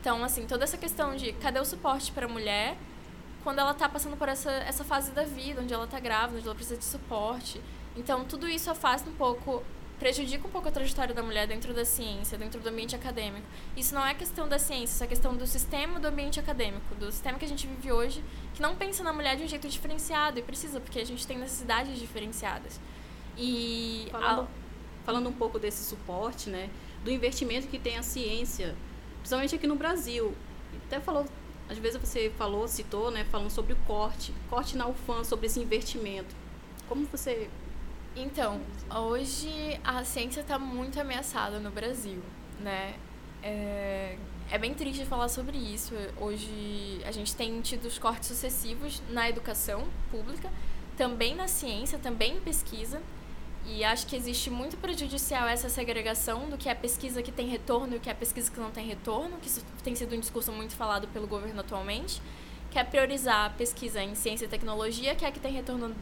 [0.00, 2.76] então, assim, toda essa questão de cadê o suporte para a mulher
[3.42, 6.46] quando ela está passando por essa, essa fase da vida, onde ela está grávida, onde
[6.46, 7.62] ela precisa de suporte.
[7.96, 9.62] Então, tudo isso afasta um pouco,
[9.98, 13.46] prejudica um pouco a trajetória da mulher dentro da ciência, dentro do ambiente acadêmico.
[13.76, 17.10] Isso não é questão da ciência, isso é questão do sistema do ambiente acadêmico, do
[17.10, 18.22] sistema que a gente vive hoje,
[18.54, 21.38] que não pensa na mulher de um jeito diferenciado, e precisa, porque a gente tem
[21.38, 22.80] necessidades diferenciadas.
[23.36, 24.08] E.
[24.10, 24.46] Falando, a...
[25.04, 26.70] falando um pouco desse suporte, né,
[27.02, 28.74] do investimento que tem a ciência,
[29.18, 30.34] principalmente aqui no Brasil.
[30.86, 31.26] Até falou
[31.68, 35.58] às vezes você falou, citou, né, falando sobre o corte, corte na UFAM, sobre esse
[35.58, 36.34] investimento.
[36.88, 37.50] Como você
[38.16, 38.60] então,
[38.94, 42.22] hoje a ciência está muito ameaçada no Brasil,
[42.60, 42.94] né?
[43.42, 44.16] É,
[44.50, 45.94] é bem triste falar sobre isso.
[46.18, 50.50] Hoje a gente tem tido os cortes sucessivos na educação pública,
[50.96, 53.02] também na ciência, também em pesquisa.
[53.66, 57.94] E acho que existe muito prejudicial essa segregação do que é pesquisa que tem retorno
[57.94, 60.52] e o que é pesquisa que não tem retorno, que isso tem sido um discurso
[60.52, 62.22] muito falado pelo governo atualmente,
[62.70, 65.94] que é priorizar a pesquisa em ciência e tecnologia, que é a que tem retorno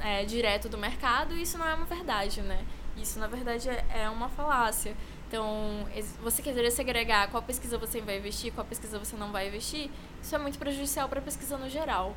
[0.00, 2.64] é, direto do mercado, e isso não é uma verdade, né?
[2.96, 4.96] Isso, na verdade, é, é uma falácia.
[5.28, 5.86] Então,
[6.22, 9.88] você querer segregar qual pesquisa você vai investir, qual pesquisa você não vai investir,
[10.20, 12.16] isso é muito prejudicial para a pesquisa no geral.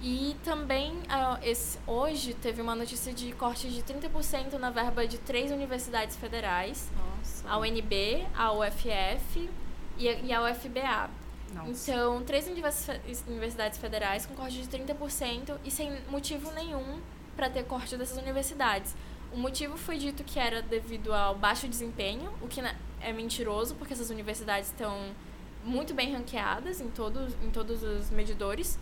[0.00, 0.94] E também,
[1.42, 6.90] esse, hoje, teve uma notícia de corte de 30% na verba de três universidades federais.
[6.96, 7.48] Nossa.
[7.48, 9.50] A UNB, a UFF
[9.96, 11.10] e a, e a UFBA.
[11.52, 11.90] Nossa.
[11.90, 12.46] Então, três
[13.26, 17.00] universidades federais com corte de 30% e sem motivo nenhum
[17.38, 18.96] para ter corte dessas universidades.
[19.32, 22.60] O motivo foi dito que era devido ao baixo desempenho, o que
[23.00, 25.14] é mentiroso, porque essas universidades estão
[25.62, 28.76] muito bem ranqueadas em todos, em todos os medidores.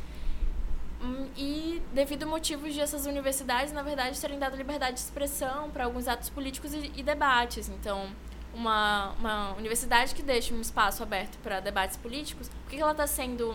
[1.02, 5.70] Hum, e devido a motivos de essas universidades, na verdade, terem dado liberdade de expressão
[5.70, 7.68] para alguns atos políticos e, e debates.
[7.68, 8.08] Então,
[8.54, 13.06] uma, uma universidade que deixa um espaço aberto para debates políticos, por que ela está
[13.06, 13.54] sendo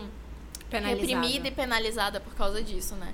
[0.70, 1.00] penalizada.
[1.00, 3.12] reprimida e penalizada por causa disso, né?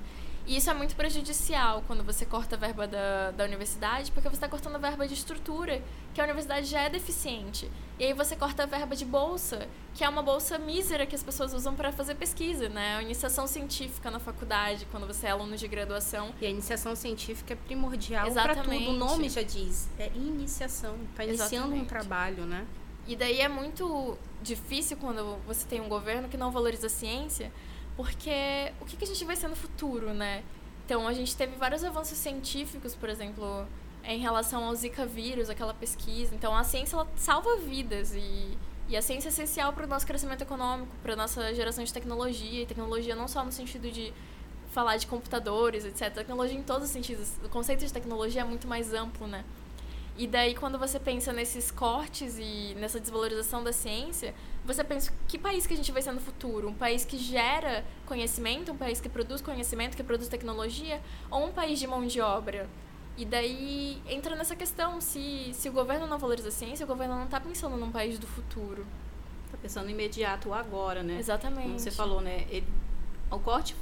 [0.49, 4.37] E isso é muito prejudicial quando você corta a verba da, da universidade, porque você
[4.37, 5.79] está cortando a verba de estrutura,
[6.11, 7.69] que a universidade já é deficiente.
[7.99, 11.21] E aí você corta a verba de bolsa, que é uma bolsa mísera que as
[11.21, 12.95] pessoas usam para fazer pesquisa, né?
[12.95, 16.33] A iniciação científica na faculdade, quando você é aluno de graduação.
[16.41, 18.89] E a iniciação científica é primordial para tudo.
[18.89, 20.95] O nome já diz, é iniciação.
[21.11, 21.83] Está iniciando Exatamente.
[21.83, 22.65] um trabalho, né?
[23.07, 27.51] E daí é muito difícil quando você tem um governo que não valoriza a ciência,
[27.99, 30.41] porque o que, que a gente vai ser no futuro, né?
[30.85, 33.67] Então, a gente teve vários avanços científicos, por exemplo,
[34.05, 36.33] em relação ao Zika vírus, aquela pesquisa.
[36.33, 38.57] Então, a ciência ela salva vidas e,
[38.87, 41.91] e a ciência é essencial para o nosso crescimento econômico, para a nossa geração de
[41.91, 42.61] tecnologia.
[42.61, 44.13] E tecnologia não só no sentido de
[44.71, 46.09] falar de computadores, etc.
[46.13, 47.33] Tecnologia em todos os sentidos.
[47.43, 49.43] O conceito de tecnologia é muito mais amplo, né?
[50.19, 55.37] E daí, quando você pensa nesses cortes e nessa desvalorização da ciência, você pensa que
[55.37, 56.67] país que a gente vai ser no futuro?
[56.67, 61.01] Um país que gera conhecimento, um país que produz conhecimento, que produz tecnologia,
[61.31, 62.69] ou um país de mão de obra?
[63.15, 67.15] E daí entra nessa questão, se, se o governo não valoriza a ciência, o governo
[67.15, 68.85] não está pensando num país do futuro.
[69.45, 71.17] Está pensando no imediato, agora, né?
[71.17, 71.63] Exatamente.
[71.63, 72.45] Como você falou, né?
[72.49, 72.67] Ele,
[73.31, 73.73] o corte,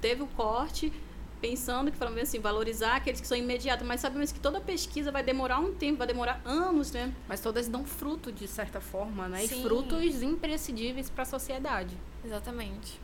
[0.00, 0.92] teve o corte,
[1.40, 5.22] pensando que falando assim, valorizar aqueles que são imediatos, mas sabemos que toda pesquisa vai
[5.22, 7.12] demorar um tempo, vai demorar anos, né?
[7.26, 9.46] Mas todas dão fruto de certa forma, né?
[9.46, 9.60] Sim.
[9.60, 11.96] E frutos imprescindíveis para a sociedade.
[12.24, 13.00] Exatamente.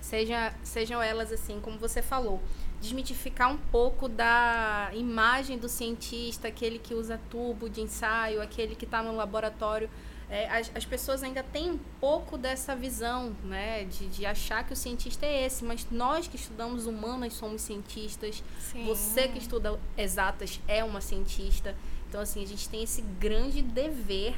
[0.00, 2.40] Seja, sejam elas assim, como você falou,
[2.80, 8.84] desmitificar um pouco da imagem do cientista, aquele que usa tubo de ensaio, aquele que
[8.84, 9.90] está no laboratório
[10.28, 14.72] é, as, as, pessoas ainda têm um pouco dessa visão, né, de, de achar que
[14.72, 18.84] o cientista é esse, mas nós que estudamos humanas somos cientistas, Sim.
[18.84, 21.76] você que estuda exatas é uma cientista.
[22.08, 24.36] Então, assim, a gente tem esse grande dever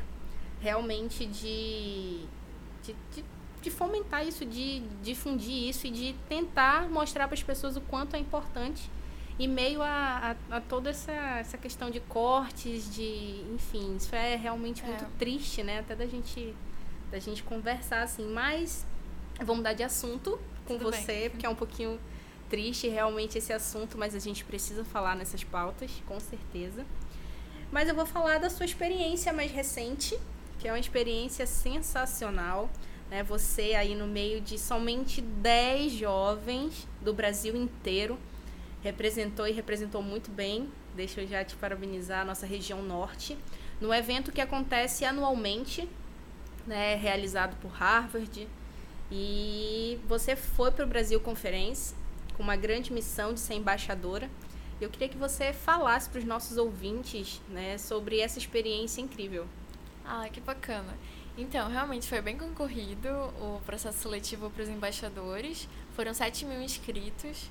[0.60, 2.26] realmente de,
[2.82, 3.24] de, de,
[3.62, 8.14] de fomentar isso, de difundir isso e de tentar mostrar para as pessoas o quanto
[8.14, 8.90] é importante
[9.38, 13.44] e meio a, a, a, toda essa, essa questão de cortes, de.
[13.54, 15.08] Enfim, isso é realmente muito é.
[15.18, 15.78] triste, né?
[15.78, 16.54] Até da gente,
[17.10, 18.26] da gente conversar assim.
[18.26, 18.84] Mas
[19.38, 21.30] vamos mudar de assunto com Tudo você, bem.
[21.30, 22.00] porque é um pouquinho
[22.50, 26.84] triste realmente esse assunto, mas a gente precisa falar nessas pautas, com certeza.
[27.70, 30.18] Mas eu vou falar da sua experiência mais recente,
[30.58, 32.68] que é uma experiência sensacional.
[33.08, 33.22] Né?
[33.22, 38.18] Você aí no meio de somente 10 jovens do Brasil inteiro
[38.82, 40.68] representou e representou muito bem.
[40.94, 43.36] Deixa eu já te parabenizar a nossa região norte.
[43.80, 45.88] No evento que acontece anualmente,
[46.66, 48.48] né, realizado por Harvard.
[49.10, 51.94] E você foi para o Brasil Conference
[52.36, 54.30] com uma grande missão de ser embaixadora.
[54.80, 59.46] Eu queria que você falasse para os nossos ouvintes né, sobre essa experiência incrível.
[60.04, 60.96] Ah, que bacana.
[61.36, 63.08] Então, realmente foi bem concorrido
[63.40, 65.68] o processo seletivo para os embaixadores.
[65.94, 67.50] Foram 7 mil inscritos.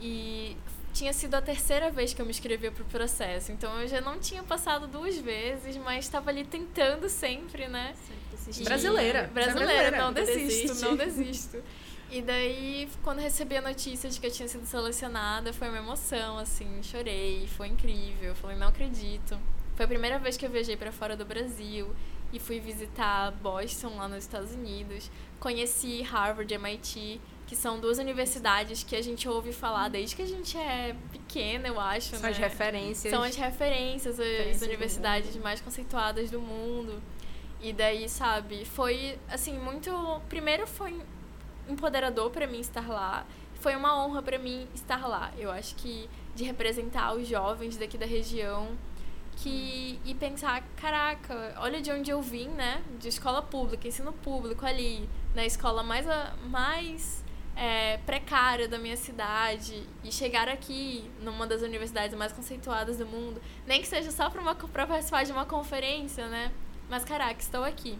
[0.00, 0.56] E
[0.92, 3.52] tinha sido a terceira vez que eu me inscrevia para o processo.
[3.52, 7.94] Então eu já não tinha passado duas vezes, mas estava ali tentando sempre, né?
[8.36, 9.30] Sempre brasileira.
[9.32, 9.90] brasileira.
[9.92, 10.84] Brasileira, não desisto, Desiste.
[10.84, 11.62] não desisto.
[12.10, 16.38] E daí, quando recebi a notícia de que eu tinha sido selecionada, foi uma emoção,
[16.38, 18.34] assim, chorei, foi incrível.
[18.34, 19.38] Falei, não acredito.
[19.76, 21.94] Foi a primeira vez que eu viajei para fora do Brasil
[22.32, 25.08] e fui visitar Boston, lá nos Estados Unidos.
[25.38, 30.26] Conheci Harvard, MIT que são duas universidades que a gente ouve falar desde que a
[30.26, 32.10] gente é pequena, eu acho.
[32.10, 32.28] São né?
[32.28, 33.12] as referências.
[33.12, 37.02] São as referências, as universidades mais conceituadas do mundo.
[37.60, 39.90] E daí, sabe, foi assim, muito.
[40.28, 41.02] Primeiro foi
[41.68, 43.26] empoderador para mim estar lá.
[43.54, 45.32] Foi uma honra para mim estar lá.
[45.36, 48.78] Eu acho que de representar os jovens daqui da região
[49.38, 52.80] que e pensar, caraca, olha de onde eu vim, né?
[53.00, 56.06] De escola pública, ensino público ali, na escola mais
[56.44, 63.06] mais é, precária da minha cidade e chegar aqui numa das universidades mais conceituadas do
[63.06, 66.52] mundo, nem que seja só para participar de uma conferência, né?
[66.88, 67.98] Mas caraca, estou aqui.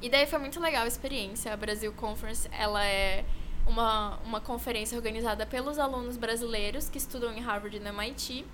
[0.00, 1.52] E daí foi muito legal a experiência.
[1.52, 3.24] A Brasil Conference, ela é
[3.66, 8.44] uma, uma conferência organizada pelos alunos brasileiros que estudam em Harvard e no MIT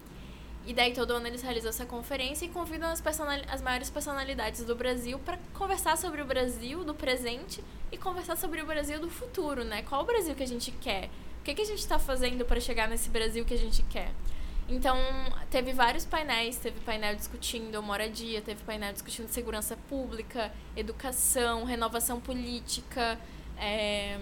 [0.65, 3.03] e daí todo ano eles realizam essa conferência e convidam as,
[3.49, 8.63] as maiores personalidades do Brasil para conversar sobre o Brasil do presente e conversar sobre
[8.63, 9.83] o Brasil do futuro, né?
[9.83, 11.11] Qual o Brasil que a gente quer?
[11.41, 14.13] O que, que a gente está fazendo para chegar nesse Brasil que a gente quer?
[14.69, 14.97] Então,
[15.51, 23.19] teve vários painéis, teve painel discutindo moradia, teve painel discutindo segurança pública, educação, renovação política,
[23.59, 24.19] é,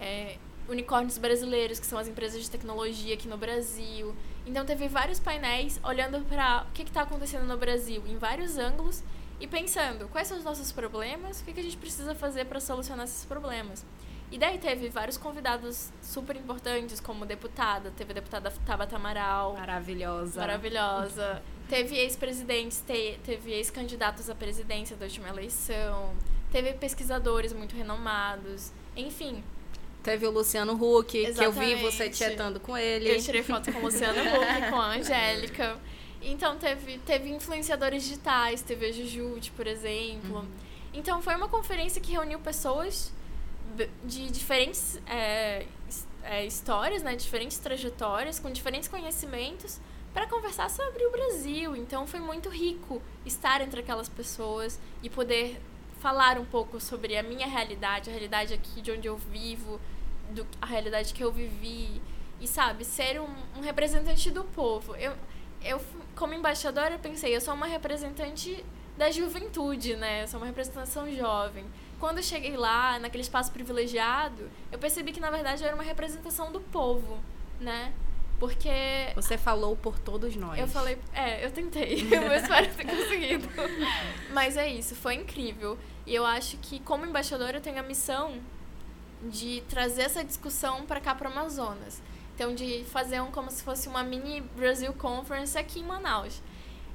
[0.00, 0.38] é,
[0.70, 4.14] unicórnios brasileiros, que são as empresas de tecnologia aqui no Brasil.
[4.46, 9.02] Então teve vários painéis olhando para o que está acontecendo no Brasil em vários ângulos
[9.40, 12.60] e pensando quais são os nossos problemas, o que, que a gente precisa fazer para
[12.60, 13.84] solucionar esses problemas.
[14.30, 19.54] E daí teve vários convidados super importantes, como deputada, teve a deputada Tabata Amaral.
[19.54, 20.40] Maravilhosa.
[20.40, 21.42] Maravilhosa.
[21.68, 26.14] teve ex-presidentes, te, teve ex-candidatos à presidência da última eleição,
[26.52, 28.70] teve pesquisadores muito renomados.
[28.96, 29.42] Enfim,
[30.02, 31.36] Teve o Luciano Huck, Exatamente.
[31.36, 33.10] que eu vi você chatando com ele.
[33.10, 35.78] Eu tirei foto com o Luciano Huck, com a Angélica.
[36.22, 40.38] Então teve, teve influenciadores digitais, teve a Jujute, por exemplo.
[40.38, 40.48] Uhum.
[40.92, 43.12] Então foi uma conferência que reuniu pessoas
[44.04, 45.64] de diferentes é,
[46.24, 49.78] é, histórias, né, diferentes trajetórias, com diferentes conhecimentos,
[50.12, 51.76] para conversar sobre o Brasil.
[51.76, 55.60] Então foi muito rico estar entre aquelas pessoas e poder
[56.00, 59.78] falar um pouco sobre a minha realidade, a realidade aqui de onde eu vivo,
[60.30, 62.00] do, a realidade que eu vivi.
[62.40, 64.96] E, sabe, ser um, um representante do povo.
[64.96, 65.12] Eu,
[65.62, 65.80] eu,
[66.16, 68.64] como embaixadora, eu pensei, eu sou uma representante
[68.96, 70.22] da juventude, né?
[70.22, 71.66] Eu sou uma representação jovem.
[71.98, 75.84] Quando eu cheguei lá, naquele espaço privilegiado, eu percebi que, na verdade, eu era uma
[75.84, 77.18] representação do povo,
[77.60, 77.92] né?
[78.40, 78.70] Porque.
[79.14, 80.58] Você falou por todos nós.
[80.58, 80.98] Eu falei.
[81.12, 82.00] É, eu tentei.
[82.10, 83.46] eu espero ter conseguido.
[84.32, 85.78] Mas é isso, foi incrível.
[86.06, 88.40] E eu acho que, como embaixadora, eu tenho a missão
[89.22, 92.02] de trazer essa discussão para cá, para o Amazonas.
[92.34, 96.40] Então, de fazer um, como se fosse uma mini Brasil Conference aqui em Manaus.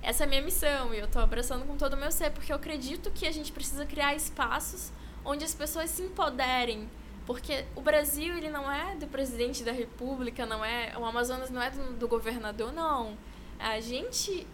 [0.01, 2.51] Essa é a minha missão e eu estou abraçando com todo o meu ser, porque
[2.51, 4.91] eu acredito que a gente precisa criar espaços
[5.23, 6.89] onde as pessoas se empoderem.
[7.25, 10.93] Porque o Brasil, ele não é do presidente da república, não é...
[10.97, 13.17] O Amazonas não é do, do governador, não.
[13.59, 14.45] A gente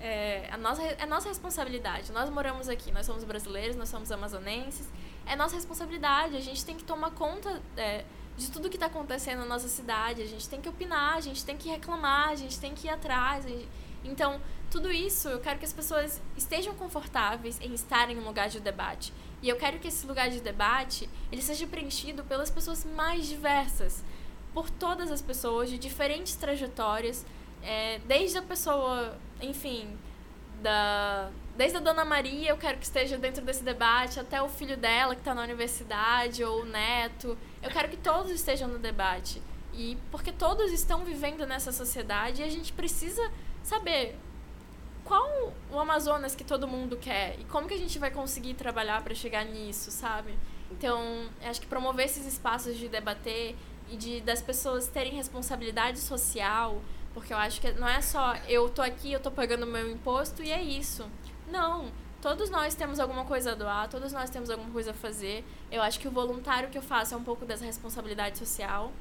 [0.00, 2.12] é a nossa, é nossa responsabilidade.
[2.12, 4.88] Nós moramos aqui, nós somos brasileiros, nós somos amazonenses.
[5.26, 6.36] É nossa responsabilidade.
[6.36, 8.04] A gente tem que tomar conta é,
[8.36, 10.22] de tudo que está acontecendo na nossa cidade.
[10.22, 12.90] A gente tem que opinar, a gente tem que reclamar, a gente tem que ir
[12.90, 13.44] atrás.
[14.04, 14.40] Então,
[14.70, 18.60] tudo isso eu quero que as pessoas estejam confortáveis em estarem em um lugar de
[18.60, 19.12] debate.
[19.42, 24.02] E eu quero que esse lugar de debate ele seja preenchido pelas pessoas mais diversas
[24.52, 27.24] por todas as pessoas de diferentes trajetórias,
[27.62, 29.96] é, desde a pessoa, enfim,
[30.62, 34.76] da desde a Dona Maria, eu quero que esteja dentro desse debate, até o filho
[34.76, 37.36] dela que está na universidade ou o neto.
[37.60, 39.42] Eu quero que todos estejam no debate.
[39.74, 43.28] E porque todos estão vivendo nessa sociedade e a gente precisa
[43.62, 44.16] saber
[45.08, 49.02] qual o Amazonas que todo mundo quer e como que a gente vai conseguir trabalhar
[49.02, 50.38] para chegar nisso, sabe?
[50.70, 51.00] Então,
[51.42, 53.56] acho que promover esses espaços de debater
[53.90, 56.82] e de das pessoas terem responsabilidade social,
[57.14, 60.42] porque eu acho que não é só eu tô aqui, eu tô pagando meu imposto
[60.42, 61.08] e é isso.
[61.50, 61.90] Não,
[62.20, 65.42] todos nós temos alguma coisa a doar, todos nós temos alguma coisa a fazer.
[65.72, 68.92] Eu acho que o voluntário que eu faço é um pouco dessa responsabilidade social.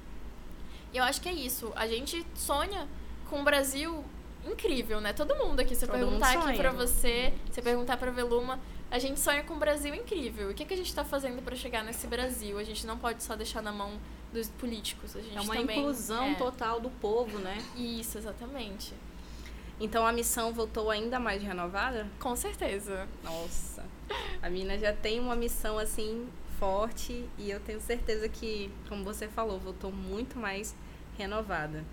[0.93, 1.73] E eu acho que é isso.
[1.75, 2.87] A gente sonha
[3.29, 4.05] com um Brasil
[4.45, 5.13] incrível, né?
[5.13, 8.99] Todo mundo aqui, se eu perguntar aqui pra você, se eu perguntar pra Veluma, a
[8.99, 10.49] gente sonha com um Brasil incrível.
[10.49, 12.57] E o que, que a gente está fazendo para chegar nesse Brasil?
[12.57, 13.99] A gente não pode só deixar na mão
[14.31, 15.15] dos políticos.
[15.15, 16.35] A gente é uma também, inclusão é.
[16.35, 17.57] total do povo, né?
[17.75, 18.93] Isso, exatamente.
[19.79, 22.07] Então a missão voltou ainda mais renovada?
[22.19, 23.07] Com certeza.
[23.23, 23.85] Nossa.
[24.41, 29.27] A mina já tem uma missão assim forte e eu tenho certeza que, como você
[29.27, 30.75] falou, voltou muito mais
[31.17, 31.83] renovada.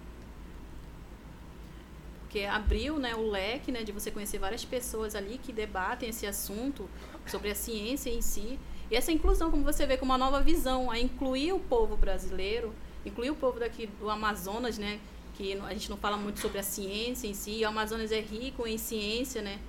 [2.34, 6.26] Porque abriu né, o leque né, de você conhecer várias pessoas ali que debatem esse
[6.26, 6.90] assunto
[7.28, 8.58] sobre a ciência em si.
[8.90, 12.74] E essa inclusão, como você vê, com uma nova visão, a incluir o povo brasileiro,
[13.06, 14.98] incluir o povo daqui do Amazonas, né?
[15.34, 17.52] Que a gente não fala muito sobre a ciência em si.
[17.52, 19.60] E o Amazonas é rico em ciência, né?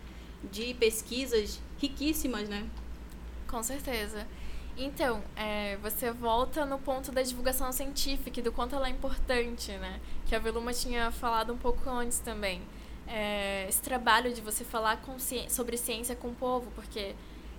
[0.52, 2.68] De pesquisas riquíssimas, né?
[3.48, 4.26] Com certeza.
[4.78, 9.72] Então, é, você volta no ponto da divulgação científica e do quanto ela é importante,
[9.72, 10.02] né?
[10.26, 12.62] Que a Veluma tinha falado um pouco antes também.
[13.08, 17.16] É, esse trabalho de você falar ci sobre ciência com o povo, porque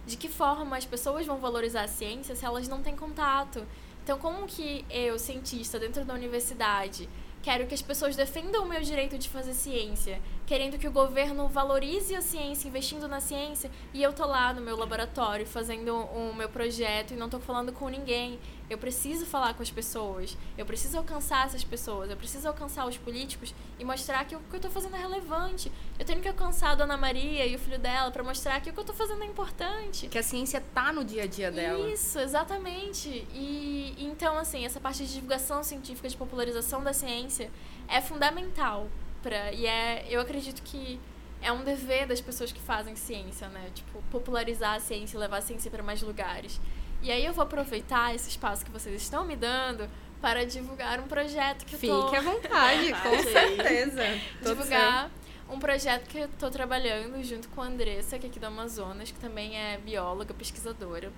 [0.07, 3.67] de que forma as pessoas vão valorizar a ciência se elas não têm contato?
[4.05, 7.09] Então, como que eu, cientista, dentro da universidade,
[7.47, 11.47] Quero que as pessoas defendam o meu direito de fazer ciência, querendo que o governo
[11.47, 16.35] valorize a ciência, investindo na ciência, e eu tô lá no meu laboratório fazendo o
[16.35, 18.41] meu projeto e não tô falando com ninguém.
[18.69, 22.97] Eu preciso falar com as pessoas, eu preciso alcançar essas pessoas, eu preciso alcançar os
[22.97, 25.71] políticos e mostrar que o que eu tô fazendo é relevante.
[25.99, 28.73] Eu tenho que alcançar a Dona Maria e o filho dela para mostrar que o
[28.73, 30.09] que eu tô fazendo é importante.
[30.09, 31.89] Que a ciência tá no dia a dia dela.
[31.89, 33.09] Isso, exatamente.
[33.33, 37.51] E então assim, essa parte de divulgação científica, de popularização da ciência
[37.89, 38.89] é fundamental
[39.23, 40.99] para e é, eu acredito que
[41.41, 43.71] é um dever das pessoas que fazem ciência, né?
[43.75, 46.61] Tipo, popularizar a ciência, levar a ciência para mais lugares.
[47.07, 49.89] E aí eu vou aproveitar esse espaço que vocês estão me dando
[50.21, 52.17] para divulgar um projeto que Fique eu tô...
[52.17, 54.03] à vontade, com certeza.
[54.43, 55.09] divulgar
[55.49, 59.13] um projeto que eu tô trabalhando junto com a Andressa, que é aqui do Amazonas,
[59.13, 61.13] que também é bióloga, pesquisadora.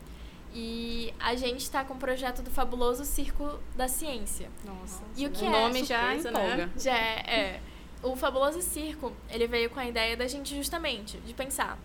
[0.52, 4.50] E a gente está com o projeto do fabuloso Circo da Ciência.
[4.66, 5.02] Nossa.
[5.16, 5.50] E o que o é?
[5.50, 6.66] nome já empolga.
[6.66, 6.70] né?
[6.76, 7.60] Já é, é.
[8.02, 11.78] O Fabuloso Circo, ele veio com a ideia da gente justamente de pensar,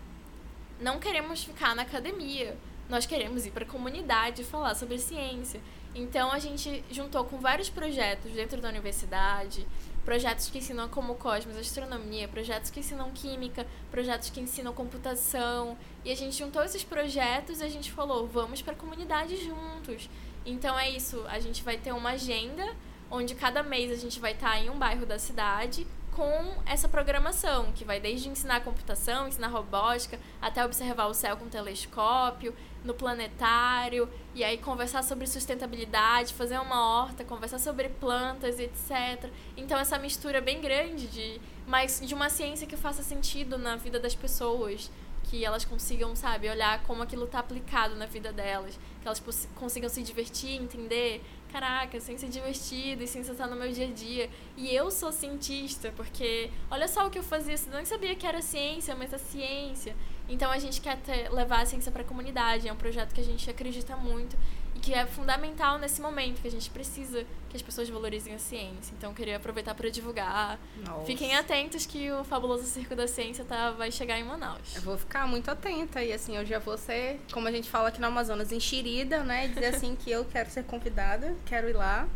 [0.78, 2.54] não queremos ficar na academia,
[2.88, 5.60] nós queremos ir para a comunidade falar sobre ciência.
[5.94, 9.66] Então a gente juntou com vários projetos dentro da universidade,
[10.04, 16.10] projetos que ensinam como cosmos, astronomia, projetos que ensinam química, projetos que ensinam computação, e
[16.10, 20.10] a gente juntou esses projetos e a gente falou, vamos para a comunidade juntos.
[20.44, 22.74] Então é isso, a gente vai ter uma agenda
[23.10, 27.72] onde cada mês a gente vai estar em um bairro da cidade com essa programação,
[27.72, 34.08] que vai desde ensinar computação, ensinar robótica, até observar o céu com telescópio, no planetário,
[34.34, 39.30] e aí conversar sobre sustentabilidade, fazer uma horta, conversar sobre plantas, etc.
[39.56, 43.98] Então essa mistura bem grande de mas de uma ciência que faça sentido na vida
[43.98, 44.90] das pessoas,
[45.24, 49.22] que elas consigam, sabe, olhar como aquilo está aplicado na vida delas, que elas
[49.54, 51.22] consigam se divertir, entender,
[51.54, 54.28] caraca, ciência é divertida e ciência está no meu dia a dia.
[54.56, 58.26] E eu sou cientista, porque olha só o que eu fazia, eu nem sabia que
[58.26, 59.94] era ciência, mas é ciência.
[60.28, 63.20] Então a gente quer ter- levar a ciência para a comunidade, é um projeto que
[63.20, 64.36] a gente acredita muito
[64.84, 68.92] que é fundamental nesse momento, que a gente precisa que as pessoas valorizem a ciência.
[68.98, 70.58] Então eu queria aproveitar para divulgar.
[70.84, 71.06] Nossa.
[71.06, 74.76] Fiquem atentos que o fabuloso Circo da Ciência tá, vai chegar em Manaus.
[74.76, 77.88] Eu vou ficar muito atenta e assim, eu já vou ser, como a gente fala
[77.88, 79.48] aqui no Amazonas, enxerida, né?
[79.48, 82.06] Dizer assim que eu quero ser convidada, quero ir lá.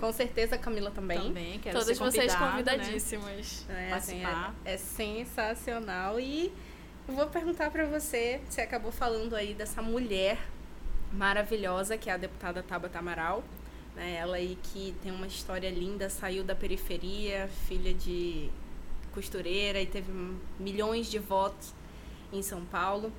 [0.00, 1.20] Com certeza a Camila também.
[1.20, 2.38] Também, quero Todas ser vocês né?
[2.38, 3.64] convidadíssimas.
[3.68, 4.54] É, assim, Participar.
[4.64, 6.18] é, é sensacional.
[6.18, 6.52] E
[7.06, 10.38] eu vou perguntar pra você, você acabou falando aí dessa mulher
[11.12, 13.42] maravilhosa, que é a deputada Tabata Amaral.
[13.94, 14.16] Né?
[14.16, 18.50] Ela aí que tem uma história linda, saiu da periferia, filha de
[19.12, 20.12] costureira e teve
[20.58, 21.74] milhões de votos
[22.32, 23.12] em São Paulo.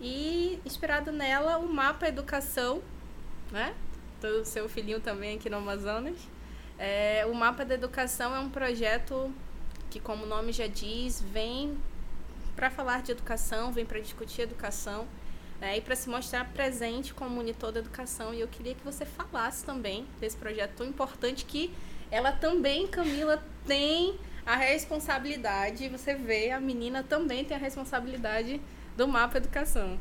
[0.00, 2.82] E inspirado nela, o Mapa Educação,
[3.50, 3.74] né?
[4.20, 6.16] Do seu filhinho também aqui no Amazonas.
[6.78, 9.32] É, o Mapa da Educação é um projeto
[9.90, 11.78] que, como o nome já diz, vem
[12.56, 15.06] para falar de educação, vem para discutir educação
[15.64, 18.34] né, e para se mostrar presente como monitor da educação.
[18.34, 21.72] E eu queria que você falasse também desse projeto tão importante que
[22.10, 25.88] ela também, Camila, tem a responsabilidade.
[25.88, 28.60] Você vê, a menina também tem a responsabilidade
[28.94, 29.98] do Mapa Educação.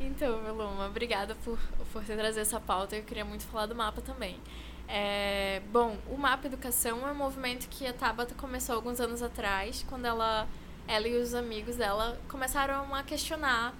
[0.00, 1.58] Então, Meluma, obrigada por,
[1.92, 2.96] por você trazer essa pauta.
[2.96, 4.40] Eu queria muito falar do mapa também.
[4.88, 9.84] É, bom, o Mapa Educação é um movimento que a Tabata começou alguns anos atrás,
[9.88, 10.48] quando ela,
[10.88, 13.74] ela e os amigos dela começaram a questionar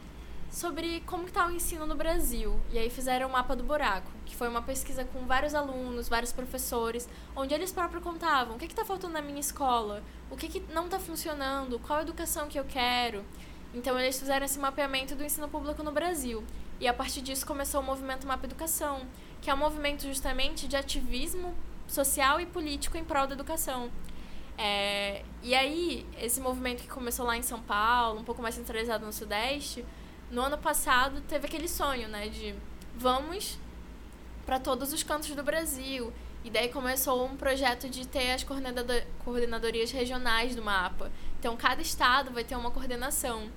[0.54, 2.60] sobre como está o ensino no Brasil.
[2.72, 6.32] E aí fizeram o Mapa do Buraco, que foi uma pesquisa com vários alunos, vários
[6.32, 10.00] professores, onde eles próprios contavam o que está faltando na minha escola,
[10.30, 13.24] o que, que não está funcionando, qual a educação que eu quero.
[13.74, 16.44] Então eles fizeram esse mapeamento do ensino público no Brasil.
[16.78, 19.00] E a partir disso começou o movimento Mapa Educação,
[19.42, 21.52] que é um movimento justamente de ativismo
[21.88, 23.90] social e político em prol da educação.
[24.56, 29.04] É, e aí, esse movimento que começou lá em São Paulo, um pouco mais centralizado
[29.04, 29.84] no Sudeste,
[30.34, 32.54] no ano passado teve aquele sonho, né, de
[32.96, 33.58] vamos
[34.44, 36.12] para todos os cantos do Brasil.
[36.44, 38.44] E daí começou um projeto de ter as
[39.24, 41.10] coordenadorias regionais do mapa.
[41.40, 43.50] Então, cada estado vai ter uma coordenação.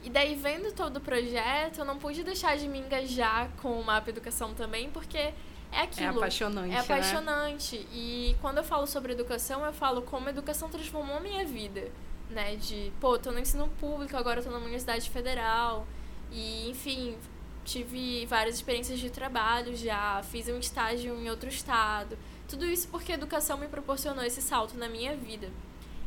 [0.00, 3.84] E daí, vendo todo o projeto, eu não pude deixar de me engajar com o
[3.84, 6.06] Mapa Educação também, porque é aquilo.
[6.06, 6.70] É apaixonante.
[6.70, 6.80] É né?
[6.80, 7.78] apaixonante.
[7.78, 7.86] Né?
[7.92, 11.90] E quando eu falo sobre educação, eu falo como a educação transformou a minha vida.
[12.30, 12.54] Né?
[12.56, 15.86] De, pô, tô no ensino público, agora tô numa universidade federal.
[16.30, 17.16] E, enfim,
[17.64, 22.16] tive várias experiências de trabalho já, fiz um estágio em outro estado.
[22.48, 25.50] Tudo isso porque a educação me proporcionou esse salto na minha vida.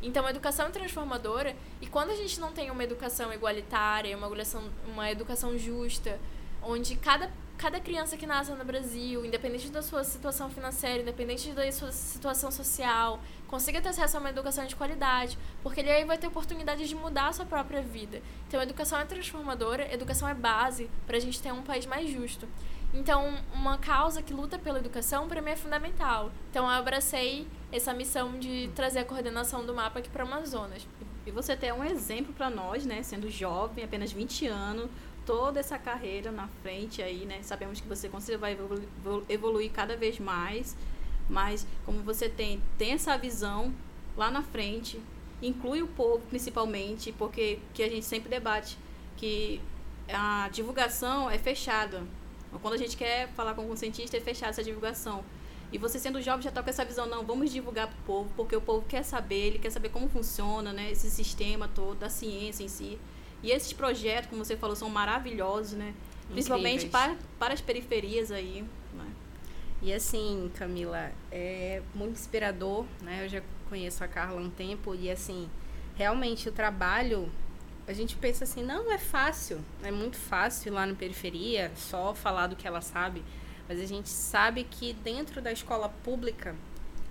[0.01, 4.27] Então, a educação é transformadora e quando a gente não tem uma educação igualitária, uma
[4.27, 6.19] educação, uma educação justa,
[6.61, 11.71] onde cada, cada criança que nasce no Brasil, independente da sua situação financeira, independente da
[11.71, 16.17] sua situação social, consiga ter acesso a uma educação de qualidade, porque ele aí vai
[16.17, 18.21] ter oportunidade de mudar a sua própria vida.
[18.47, 22.47] Então, educação é transformadora, educação é base para a gente ter um país mais justo.
[22.93, 26.31] Então, uma causa que luta pela educação, para mim, é fundamental.
[26.49, 30.87] Então, eu abracei essa missão de trazer a coordenação do mapa aqui para o Amazonas.
[31.25, 33.03] E você tem um exemplo para nós, né?
[33.03, 34.89] Sendo jovem, apenas 20 anos,
[35.25, 37.39] toda essa carreira na frente aí, né?
[37.43, 38.57] Sabemos que você vai
[39.27, 40.77] evoluir cada vez mais,
[41.29, 43.73] mas como você tem, tem essa visão
[44.15, 44.99] lá na frente,
[45.41, 48.77] inclui o povo principalmente, porque que a gente sempre debate
[49.15, 49.61] que
[50.09, 52.03] a divulgação é fechada.
[52.61, 55.23] Quando a gente quer falar com algum cientista, é fechada essa divulgação.
[55.71, 58.31] E você sendo jovem já está com essa visão, não, vamos divulgar para o povo,
[58.37, 62.09] porque o povo quer saber, ele quer saber como funciona, né, esse sistema todo, da
[62.09, 62.97] ciência em si.
[63.43, 65.93] E esses projetos, como você falou, são maravilhosos, né?
[66.31, 68.65] Principalmente para, para as periferias aí.
[69.81, 73.25] E assim, Camila, é muito inspirador, né?
[73.25, 75.49] Eu já conheço a Carla há um tempo e assim,
[75.95, 77.31] realmente o trabalho,
[77.87, 82.13] a gente pensa assim, não é fácil, é muito fácil ir lá na periferia, só
[82.13, 83.23] falar do que ela sabe.
[83.67, 86.55] Mas a gente sabe que dentro da escola pública,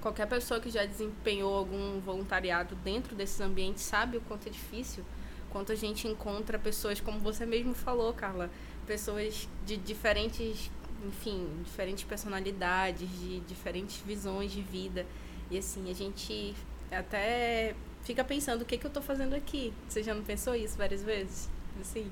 [0.01, 5.05] qualquer pessoa que já desempenhou algum voluntariado dentro desses ambientes sabe o quanto é difícil,
[5.51, 8.51] quanto a gente encontra pessoas, como você mesmo falou, Carla,
[8.87, 10.71] pessoas de diferentes,
[11.05, 15.07] enfim, diferentes personalidades, de diferentes visões de vida.
[15.51, 16.55] E assim, a gente
[16.91, 19.73] até fica pensando o que, que eu estou fazendo aqui.
[19.89, 21.49] Você já não pensou isso várias vezes?
[21.81, 22.11] Assim.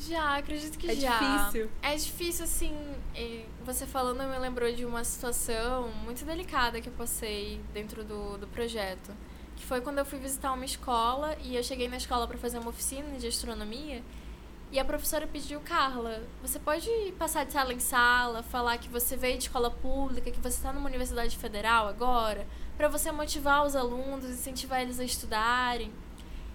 [0.00, 1.14] Já, acredito que é já.
[1.14, 1.70] É difícil.
[1.82, 2.76] É difícil, assim.
[3.64, 8.46] Você falando me lembrou de uma situação muito delicada que eu passei dentro do, do
[8.48, 9.12] projeto.
[9.56, 12.58] Que foi quando eu fui visitar uma escola e eu cheguei na escola para fazer
[12.58, 14.02] uma oficina de astronomia.
[14.72, 19.18] E a professora pediu, Carla, você pode passar de sala em sala, falar que você
[19.18, 23.76] veio de escola pública, que você está numa universidade federal agora, para você motivar os
[23.76, 25.92] alunos, incentivar eles a estudarem.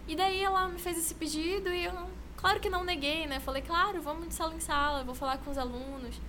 [0.07, 1.93] E daí ela me fez esse pedido e eu
[2.37, 3.39] Claro que não neguei, né?
[3.39, 6.21] Falei, claro, vamos de sala em sala, vou falar com os alunos.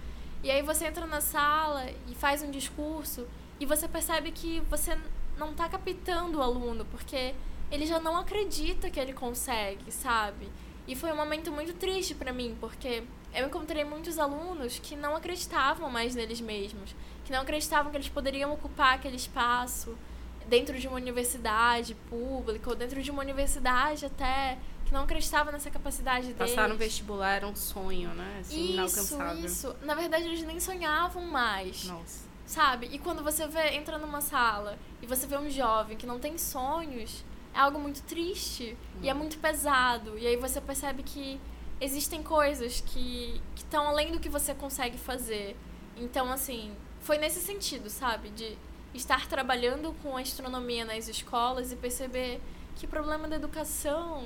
[0.42, 3.26] E aí você entra na sala e faz um discurso
[3.60, 4.98] e você percebe que você
[5.36, 7.34] não está captando o aluno, porque
[7.70, 10.48] ele já não acredita que ele consegue, sabe?
[10.88, 15.14] E foi um momento muito triste para mim, porque eu encontrei muitos alunos que não
[15.14, 19.96] acreditavam mais neles mesmos, que não acreditavam que eles poderiam ocupar aquele espaço
[20.46, 25.70] dentro de uma universidade pública ou dentro de uma universidade até que não acreditava nessa
[25.70, 26.38] capacidade deles.
[26.54, 28.38] Passar no vestibular era um sonho, né?
[28.40, 29.76] Assim, isso, isso.
[29.82, 31.84] Na verdade, eles nem sonhavam mais.
[31.84, 32.26] Nossa.
[32.46, 32.88] Sabe?
[32.90, 36.38] E quando você vê, entra numa sala e você vê um jovem que não tem
[36.38, 37.22] sonhos,
[37.54, 39.00] é algo muito triste hum.
[39.02, 39.18] e é hum.
[39.18, 40.18] muito pesado.
[40.18, 41.40] E aí você percebe que
[41.80, 45.56] existem coisas que estão além do que você consegue fazer.
[45.96, 48.30] Então, assim, foi nesse sentido, sabe?
[48.30, 48.56] De
[48.94, 52.40] estar trabalhando com astronomia nas escolas e perceber
[52.76, 54.24] que o problema da educação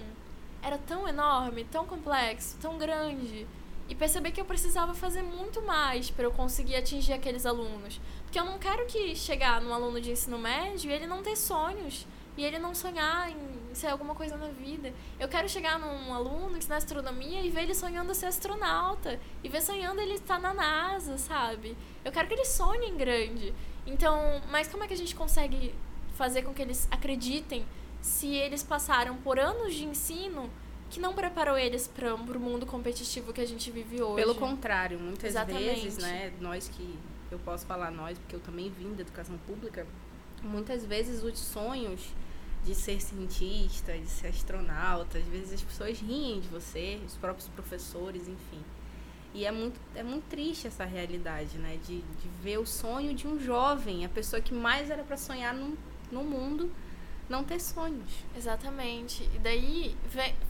[0.62, 3.46] era tão enorme, tão complexo, tão grande.
[3.88, 8.00] E perceber que eu precisava fazer muito mais para eu conseguir atingir aqueles alunos.
[8.22, 11.36] Porque eu não quero que chegar num aluno de ensino médio e ele não ter
[11.36, 12.06] sonhos
[12.36, 14.92] e ele não sonhar em ser alguma coisa na vida.
[15.18, 19.60] Eu quero chegar num aluno ensinar astronomia e ver ele sonhando ser astronauta e ver
[19.60, 21.76] sonhando ele estar na NASA, sabe?
[22.04, 23.54] Eu quero que ele sonhe em grande.
[23.86, 25.74] Então, mas como é que a gente consegue
[26.14, 27.64] fazer com que eles acreditem
[28.00, 30.50] se eles passaram por anos de ensino
[30.90, 34.16] que não preparou eles para o mundo competitivo que a gente vive hoje?
[34.16, 35.80] Pelo contrário, muitas Exatamente.
[35.80, 36.98] vezes, né, nós que
[37.30, 39.86] eu posso falar nós, porque eu também vim da educação pública,
[40.42, 42.12] muitas vezes os sonhos
[42.64, 47.48] de ser cientista, de ser astronauta, às vezes as pessoas riem de você, os próprios
[47.48, 48.62] professores, enfim.
[49.34, 51.78] E é muito, é muito triste essa realidade, né?
[51.86, 55.54] De, de ver o sonho de um jovem, a pessoa que mais era para sonhar
[55.54, 55.76] no,
[56.10, 56.70] no mundo,
[57.28, 58.12] não ter sonhos.
[58.36, 59.28] Exatamente.
[59.34, 59.96] E daí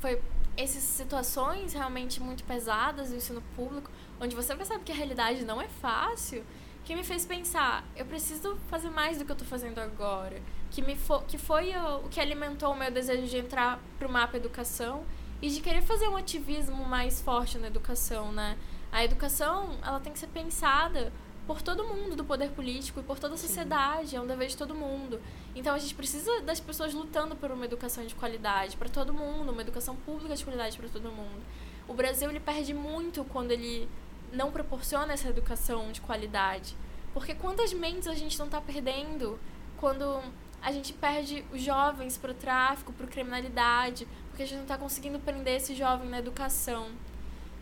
[0.01, 0.21] foi
[0.57, 3.91] essas situações realmente muito pesadas do ensino público,
[4.21, 6.45] onde você percebe que a realidade não é fácil,
[6.85, 10.41] que me fez pensar, eu preciso fazer mais do que eu estou fazendo agora.
[10.71, 14.09] Que, me fo que foi o, o que alimentou o meu desejo de entrar para
[14.09, 15.05] o mapa educação
[15.41, 18.57] e de querer fazer um ativismo mais forte na educação, né?
[18.91, 21.13] A educação, ela tem que ser pensada
[21.47, 24.17] por todo mundo do poder político e por toda a sociedade, Sim.
[24.17, 25.21] é um dever de todo mundo.
[25.55, 29.51] Então a gente precisa das pessoas lutando por uma educação de qualidade para todo mundo,
[29.51, 31.43] uma educação pública de qualidade para todo mundo.
[31.89, 33.89] O Brasil ele perde muito quando ele
[34.33, 36.75] não proporciona essa educação de qualidade.
[37.13, 39.39] Porque quantas mentes a gente não está perdendo
[39.77, 40.23] quando
[40.63, 44.79] a gente perde os jovens para o tráfico, para criminalidade, porque a gente não está
[44.79, 46.91] conseguindo prender esse jovem na educação.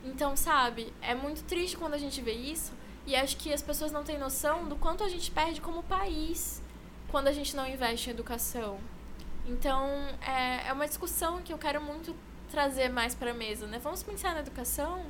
[0.05, 2.73] Então, sabe, é muito triste quando a gente vê isso
[3.07, 6.63] e acho que as pessoas não têm noção do quanto a gente perde como país
[7.11, 8.79] quando a gente não investe em educação.
[9.47, 9.89] Então,
[10.21, 12.15] é, é uma discussão que eu quero muito
[12.51, 13.79] trazer mais para a mesa, né?
[13.79, 15.05] Vamos pensar na educação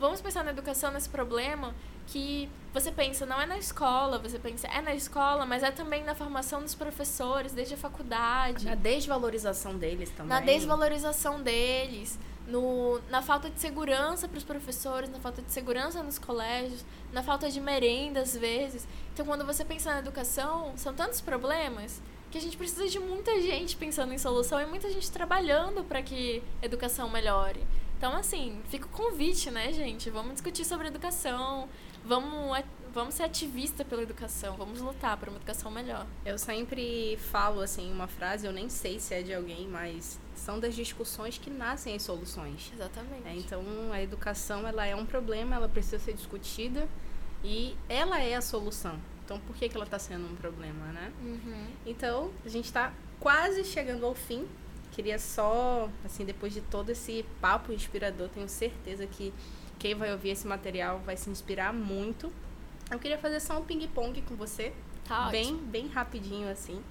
[0.00, 1.74] vamos pensar na educação nesse problema
[2.06, 6.02] que você pensa não é na escola, você pensa é na escola, mas é também
[6.02, 8.64] na formação dos professores, desde a faculdade.
[8.64, 10.28] Na desvalorização deles também.
[10.28, 16.02] Na desvalorização deles, no, na falta de segurança para os professores, na falta de segurança
[16.02, 18.88] nos colégios, na falta de merenda às vezes.
[19.12, 23.40] Então, quando você pensa na educação, são tantos problemas que a gente precisa de muita
[23.40, 27.60] gente pensando em solução e muita gente trabalhando para que a educação melhore.
[28.00, 30.08] Então, assim, fica o convite, né, gente?
[30.08, 31.68] Vamos discutir sobre educação,
[32.02, 36.06] vamos, vamos ser ativista pela educação, vamos lutar por uma educação melhor.
[36.24, 40.58] Eu sempre falo, assim, uma frase, eu nem sei se é de alguém, mas são
[40.58, 42.72] das discussões que nascem as soluções.
[42.72, 43.28] Exatamente.
[43.28, 46.88] É, então, a educação, ela é um problema, ela precisa ser discutida
[47.44, 48.98] e ela é a solução.
[49.26, 51.12] Então, por que, que ela está sendo um problema, né?
[51.20, 51.66] Uhum.
[51.84, 54.48] Então, a gente está quase chegando ao fim
[55.00, 59.32] queria só, assim, depois de todo esse papo inspirador, tenho certeza que
[59.78, 62.30] quem vai ouvir esse material vai se inspirar muito.
[62.90, 64.74] Eu queria fazer só um ping-pong com você.
[65.08, 66.82] Tá bem, bem rapidinho, assim,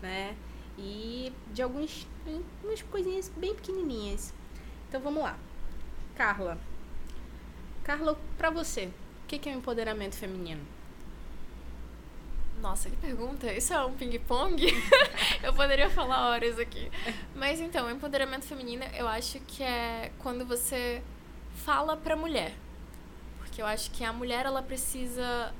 [0.00, 0.34] né?
[0.78, 2.06] E de alguns,
[2.64, 4.32] umas coisinhas bem pequenininhas.
[4.88, 5.38] Então vamos lá.
[6.16, 6.58] Carla.
[7.84, 10.62] Carla, pra você, o que é o empoderamento feminino?
[12.60, 13.50] Nossa, que pergunta!
[13.50, 14.66] Isso é um ping-pong?
[15.42, 16.90] eu poderia falar horas aqui.
[17.34, 21.02] Mas então, empoderamento feminino, eu acho que é quando você
[21.54, 22.52] fala pra mulher.
[23.38, 25.54] Porque eu acho que a mulher, ela precisa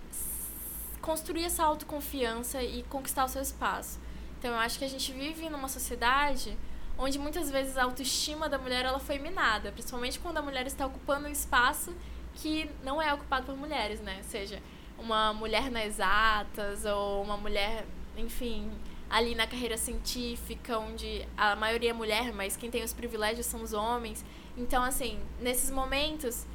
[1.00, 3.98] construir essa autoconfiança e conquistar o seu espaço.
[4.38, 6.54] Então, eu acho que a gente vive numa sociedade
[6.98, 10.84] onde muitas vezes a autoestima da mulher ela foi minada, principalmente quando a mulher está
[10.84, 11.94] ocupando um espaço
[12.34, 14.18] que não é ocupado por mulheres, né?
[14.18, 14.62] Ou seja,
[15.00, 17.86] uma mulher nas exatas ou uma mulher,
[18.16, 18.70] enfim,
[19.08, 23.62] ali na carreira científica, onde a maioria é mulher, mas quem tem os privilégios são
[23.62, 24.24] os homens.
[24.56, 26.46] Então, assim, nesses momentos,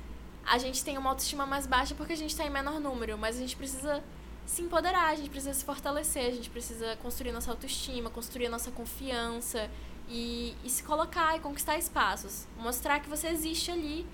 [0.45, 3.35] a gente tem uma autoestima mais baixa porque a gente está em menor número, mas
[3.35, 4.03] a gente precisa
[4.45, 8.71] se empoderar, a gente precisa se fortalecer, a gente precisa construir nossa autoestima, construir nossa
[8.71, 9.69] confiança
[10.07, 12.47] e, e se colocar e conquistar espaços.
[12.57, 14.05] Mostrar que você existe ali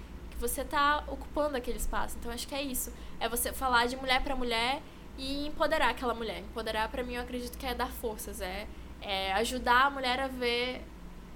[0.41, 2.17] você está ocupando aquele espaço.
[2.19, 2.91] Então acho que é isso.
[3.19, 4.81] É você falar de mulher para mulher
[5.17, 6.39] e empoderar aquela mulher.
[6.39, 8.67] Empoderar para mim eu acredito que é dar forças, é,
[8.99, 10.83] é ajudar a mulher a ver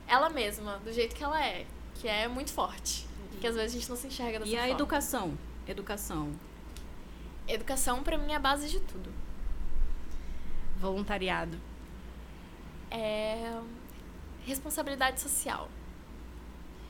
[0.07, 3.07] ela mesma do jeito que ela é, que é muito forte.
[3.39, 4.67] Que às vezes a gente não se enxerga dessa e forma.
[4.67, 5.37] E a educação?
[5.67, 6.31] Educação.
[7.47, 9.13] Educação para mim é a base de tudo.
[10.79, 11.57] Voluntariado.
[12.89, 13.59] É
[14.45, 15.69] responsabilidade social.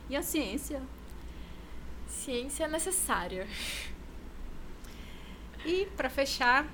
[0.08, 0.80] E a ciência?
[2.08, 3.46] Ciência é necessária.
[5.64, 6.66] E para fechar,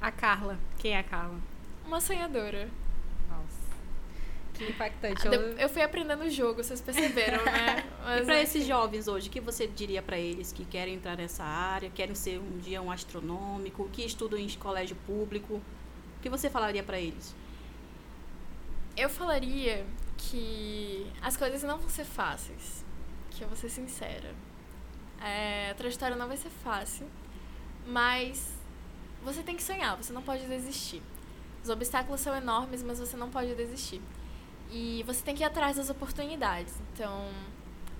[0.00, 0.58] A Carla.
[0.78, 1.38] Quem é a Carla?
[1.84, 2.68] Uma sonhadora.
[3.28, 3.72] Nossa.
[4.54, 5.26] Que impactante.
[5.26, 7.84] Eu, Eu, fui aprendendo o jogo, vocês perceberam, né?
[8.02, 8.42] E Mas, para enfim.
[8.42, 12.14] esses jovens hoje, o que você diria para eles que querem entrar nessa área, querem
[12.16, 15.54] ser um dia um astronômico, que estudam em colégio público?
[15.54, 17.34] O que você falaria para eles?
[18.96, 19.86] Eu falaria
[20.18, 22.84] que as coisas não vão ser fáceis.
[23.30, 24.34] Que eu vou ser sincera.
[25.22, 27.06] É, a trajetória não vai ser fácil,
[27.86, 28.52] mas
[29.22, 31.02] você tem que sonhar, você não pode desistir.
[31.62, 34.02] Os obstáculos são enormes, mas você não pode desistir.
[34.70, 36.74] E você tem que ir atrás das oportunidades.
[36.92, 37.28] Então,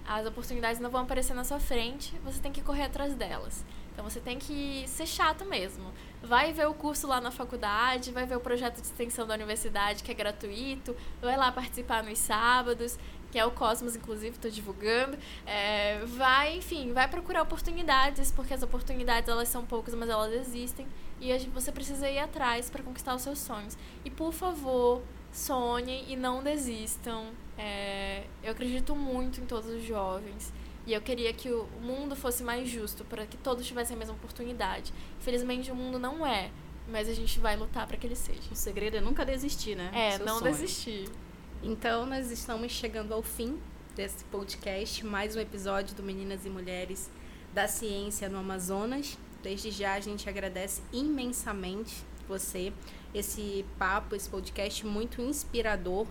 [0.05, 3.65] as oportunidades não vão aparecer na sua frente, você tem que correr atrás delas.
[3.93, 5.93] Então, você tem que ser chato mesmo.
[6.23, 10.03] Vai ver o curso lá na faculdade, vai ver o projeto de extensão da universidade,
[10.03, 12.99] que é gratuito, vai lá participar nos sábados,
[13.33, 15.17] que é o Cosmos, inclusive, estou divulgando.
[15.47, 20.87] É, vai, enfim, vai procurar oportunidades, porque as oportunidades elas são poucas, mas elas existem.
[21.19, 23.77] E a gente- você precisa ir atrás para conquistar os seus sonhos.
[24.05, 25.03] E, por favor,
[25.33, 27.31] sonhem e não desistam.
[27.57, 30.53] É, eu acredito muito em todos os jovens.
[30.87, 34.15] E eu queria que o mundo fosse mais justo, para que todos tivessem a mesma
[34.15, 34.93] oportunidade.
[35.21, 36.51] Infelizmente, o mundo não é,
[36.89, 38.43] mas a gente vai lutar para que ele seja.
[38.51, 39.91] O segredo é nunca desistir, né?
[39.95, 40.51] É, Seu não sonho.
[40.53, 41.09] desistir.
[41.65, 43.57] Então, nós estamos chegando ao fim
[43.95, 47.09] desse podcast, mais um episódio do Meninas e Mulheres
[47.55, 49.17] da Ciência no Amazonas.
[49.45, 52.73] Desde já a gente agradece imensamente você,
[53.15, 56.05] esse papo, esse podcast muito inspirador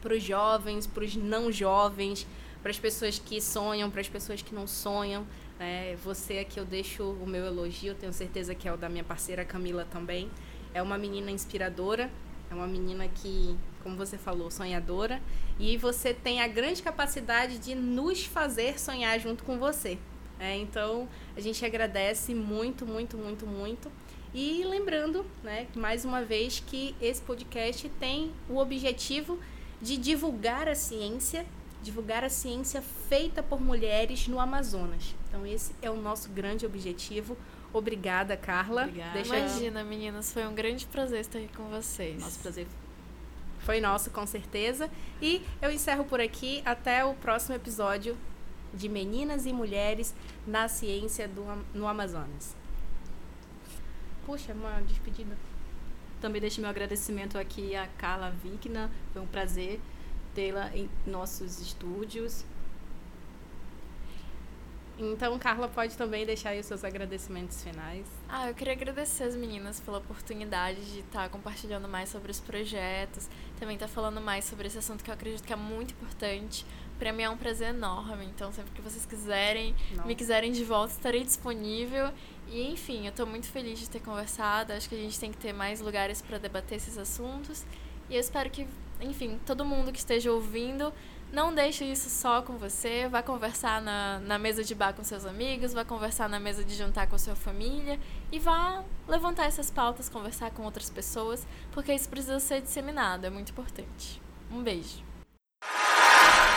[0.00, 2.26] para os jovens, para os não jovens,
[2.60, 5.24] para as pessoas que sonham, para as pessoas que não sonham.
[5.60, 9.04] É, você aqui eu deixo o meu elogio, tenho certeza que é o da minha
[9.04, 10.28] parceira Camila também.
[10.74, 12.10] É uma menina inspiradora,
[12.52, 15.20] é uma menina que, como você falou, sonhadora.
[15.58, 19.98] E você tem a grande capacidade de nos fazer sonhar junto com você.
[20.38, 23.90] É, então, a gente agradece muito, muito, muito, muito.
[24.34, 29.38] E lembrando, né, mais uma vez, que esse podcast tem o objetivo
[29.80, 31.46] de divulgar a ciência,
[31.82, 35.14] divulgar a ciência feita por mulheres no Amazonas.
[35.28, 37.36] Então, esse é o nosso grande objetivo.
[37.72, 38.84] Obrigada, Carla.
[38.84, 39.12] Obrigada.
[39.14, 42.20] Deixa Imagina, meninas, foi um grande prazer estar aqui com vocês.
[42.20, 42.66] Nosso prazer.
[43.60, 44.90] Foi nosso, com certeza.
[45.20, 46.62] E eu encerro por aqui.
[46.64, 48.16] Até o próximo episódio
[48.74, 50.14] de Meninas e Mulheres
[50.46, 52.54] na Ciência do, no Amazonas.
[54.26, 55.36] Puxa, uma despedida.
[56.20, 58.90] Também deixo meu agradecimento aqui a Carla Vigna.
[59.12, 59.80] Foi um prazer
[60.34, 62.44] tê-la em nossos estúdios.
[64.98, 68.06] Então, Carla pode também deixar aí os seus agradecimentos finais.
[68.28, 73.28] Ah, eu queria agradecer as meninas pela oportunidade de estar compartilhando mais sobre os projetos,
[73.58, 76.64] também estar falando mais sobre esse assunto que eu acredito que é muito importante.
[76.98, 79.74] Para mim é um prazer enorme, então sempre que vocês quiserem,
[80.04, 82.12] me quiserem de volta, estarei disponível.
[82.48, 84.72] E enfim, eu estou muito feliz de ter conversado.
[84.72, 87.64] Acho que a gente tem que ter mais lugares para debater esses assuntos.
[88.08, 88.68] E eu espero que,
[89.00, 90.92] enfim, todo mundo que esteja ouvindo
[91.32, 93.08] não deixe isso só com você.
[93.08, 96.74] Vá conversar na, na mesa de bar com seus amigos, vá conversar na mesa de
[96.74, 97.98] jantar com sua família
[98.30, 103.30] e vá levantar essas pautas, conversar com outras pessoas, porque isso precisa ser disseminado, é
[103.30, 104.20] muito importante.
[104.52, 105.02] Um beijo.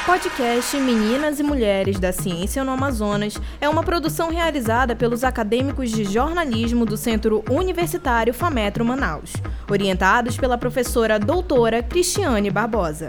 [0.06, 6.04] Podcast Meninas e Mulheres da Ciência no Amazonas é uma produção realizada pelos acadêmicos de
[6.04, 9.34] jornalismo do Centro Universitário Fametro Manaus,
[9.68, 13.08] orientados pela professora doutora Cristiane Barbosa.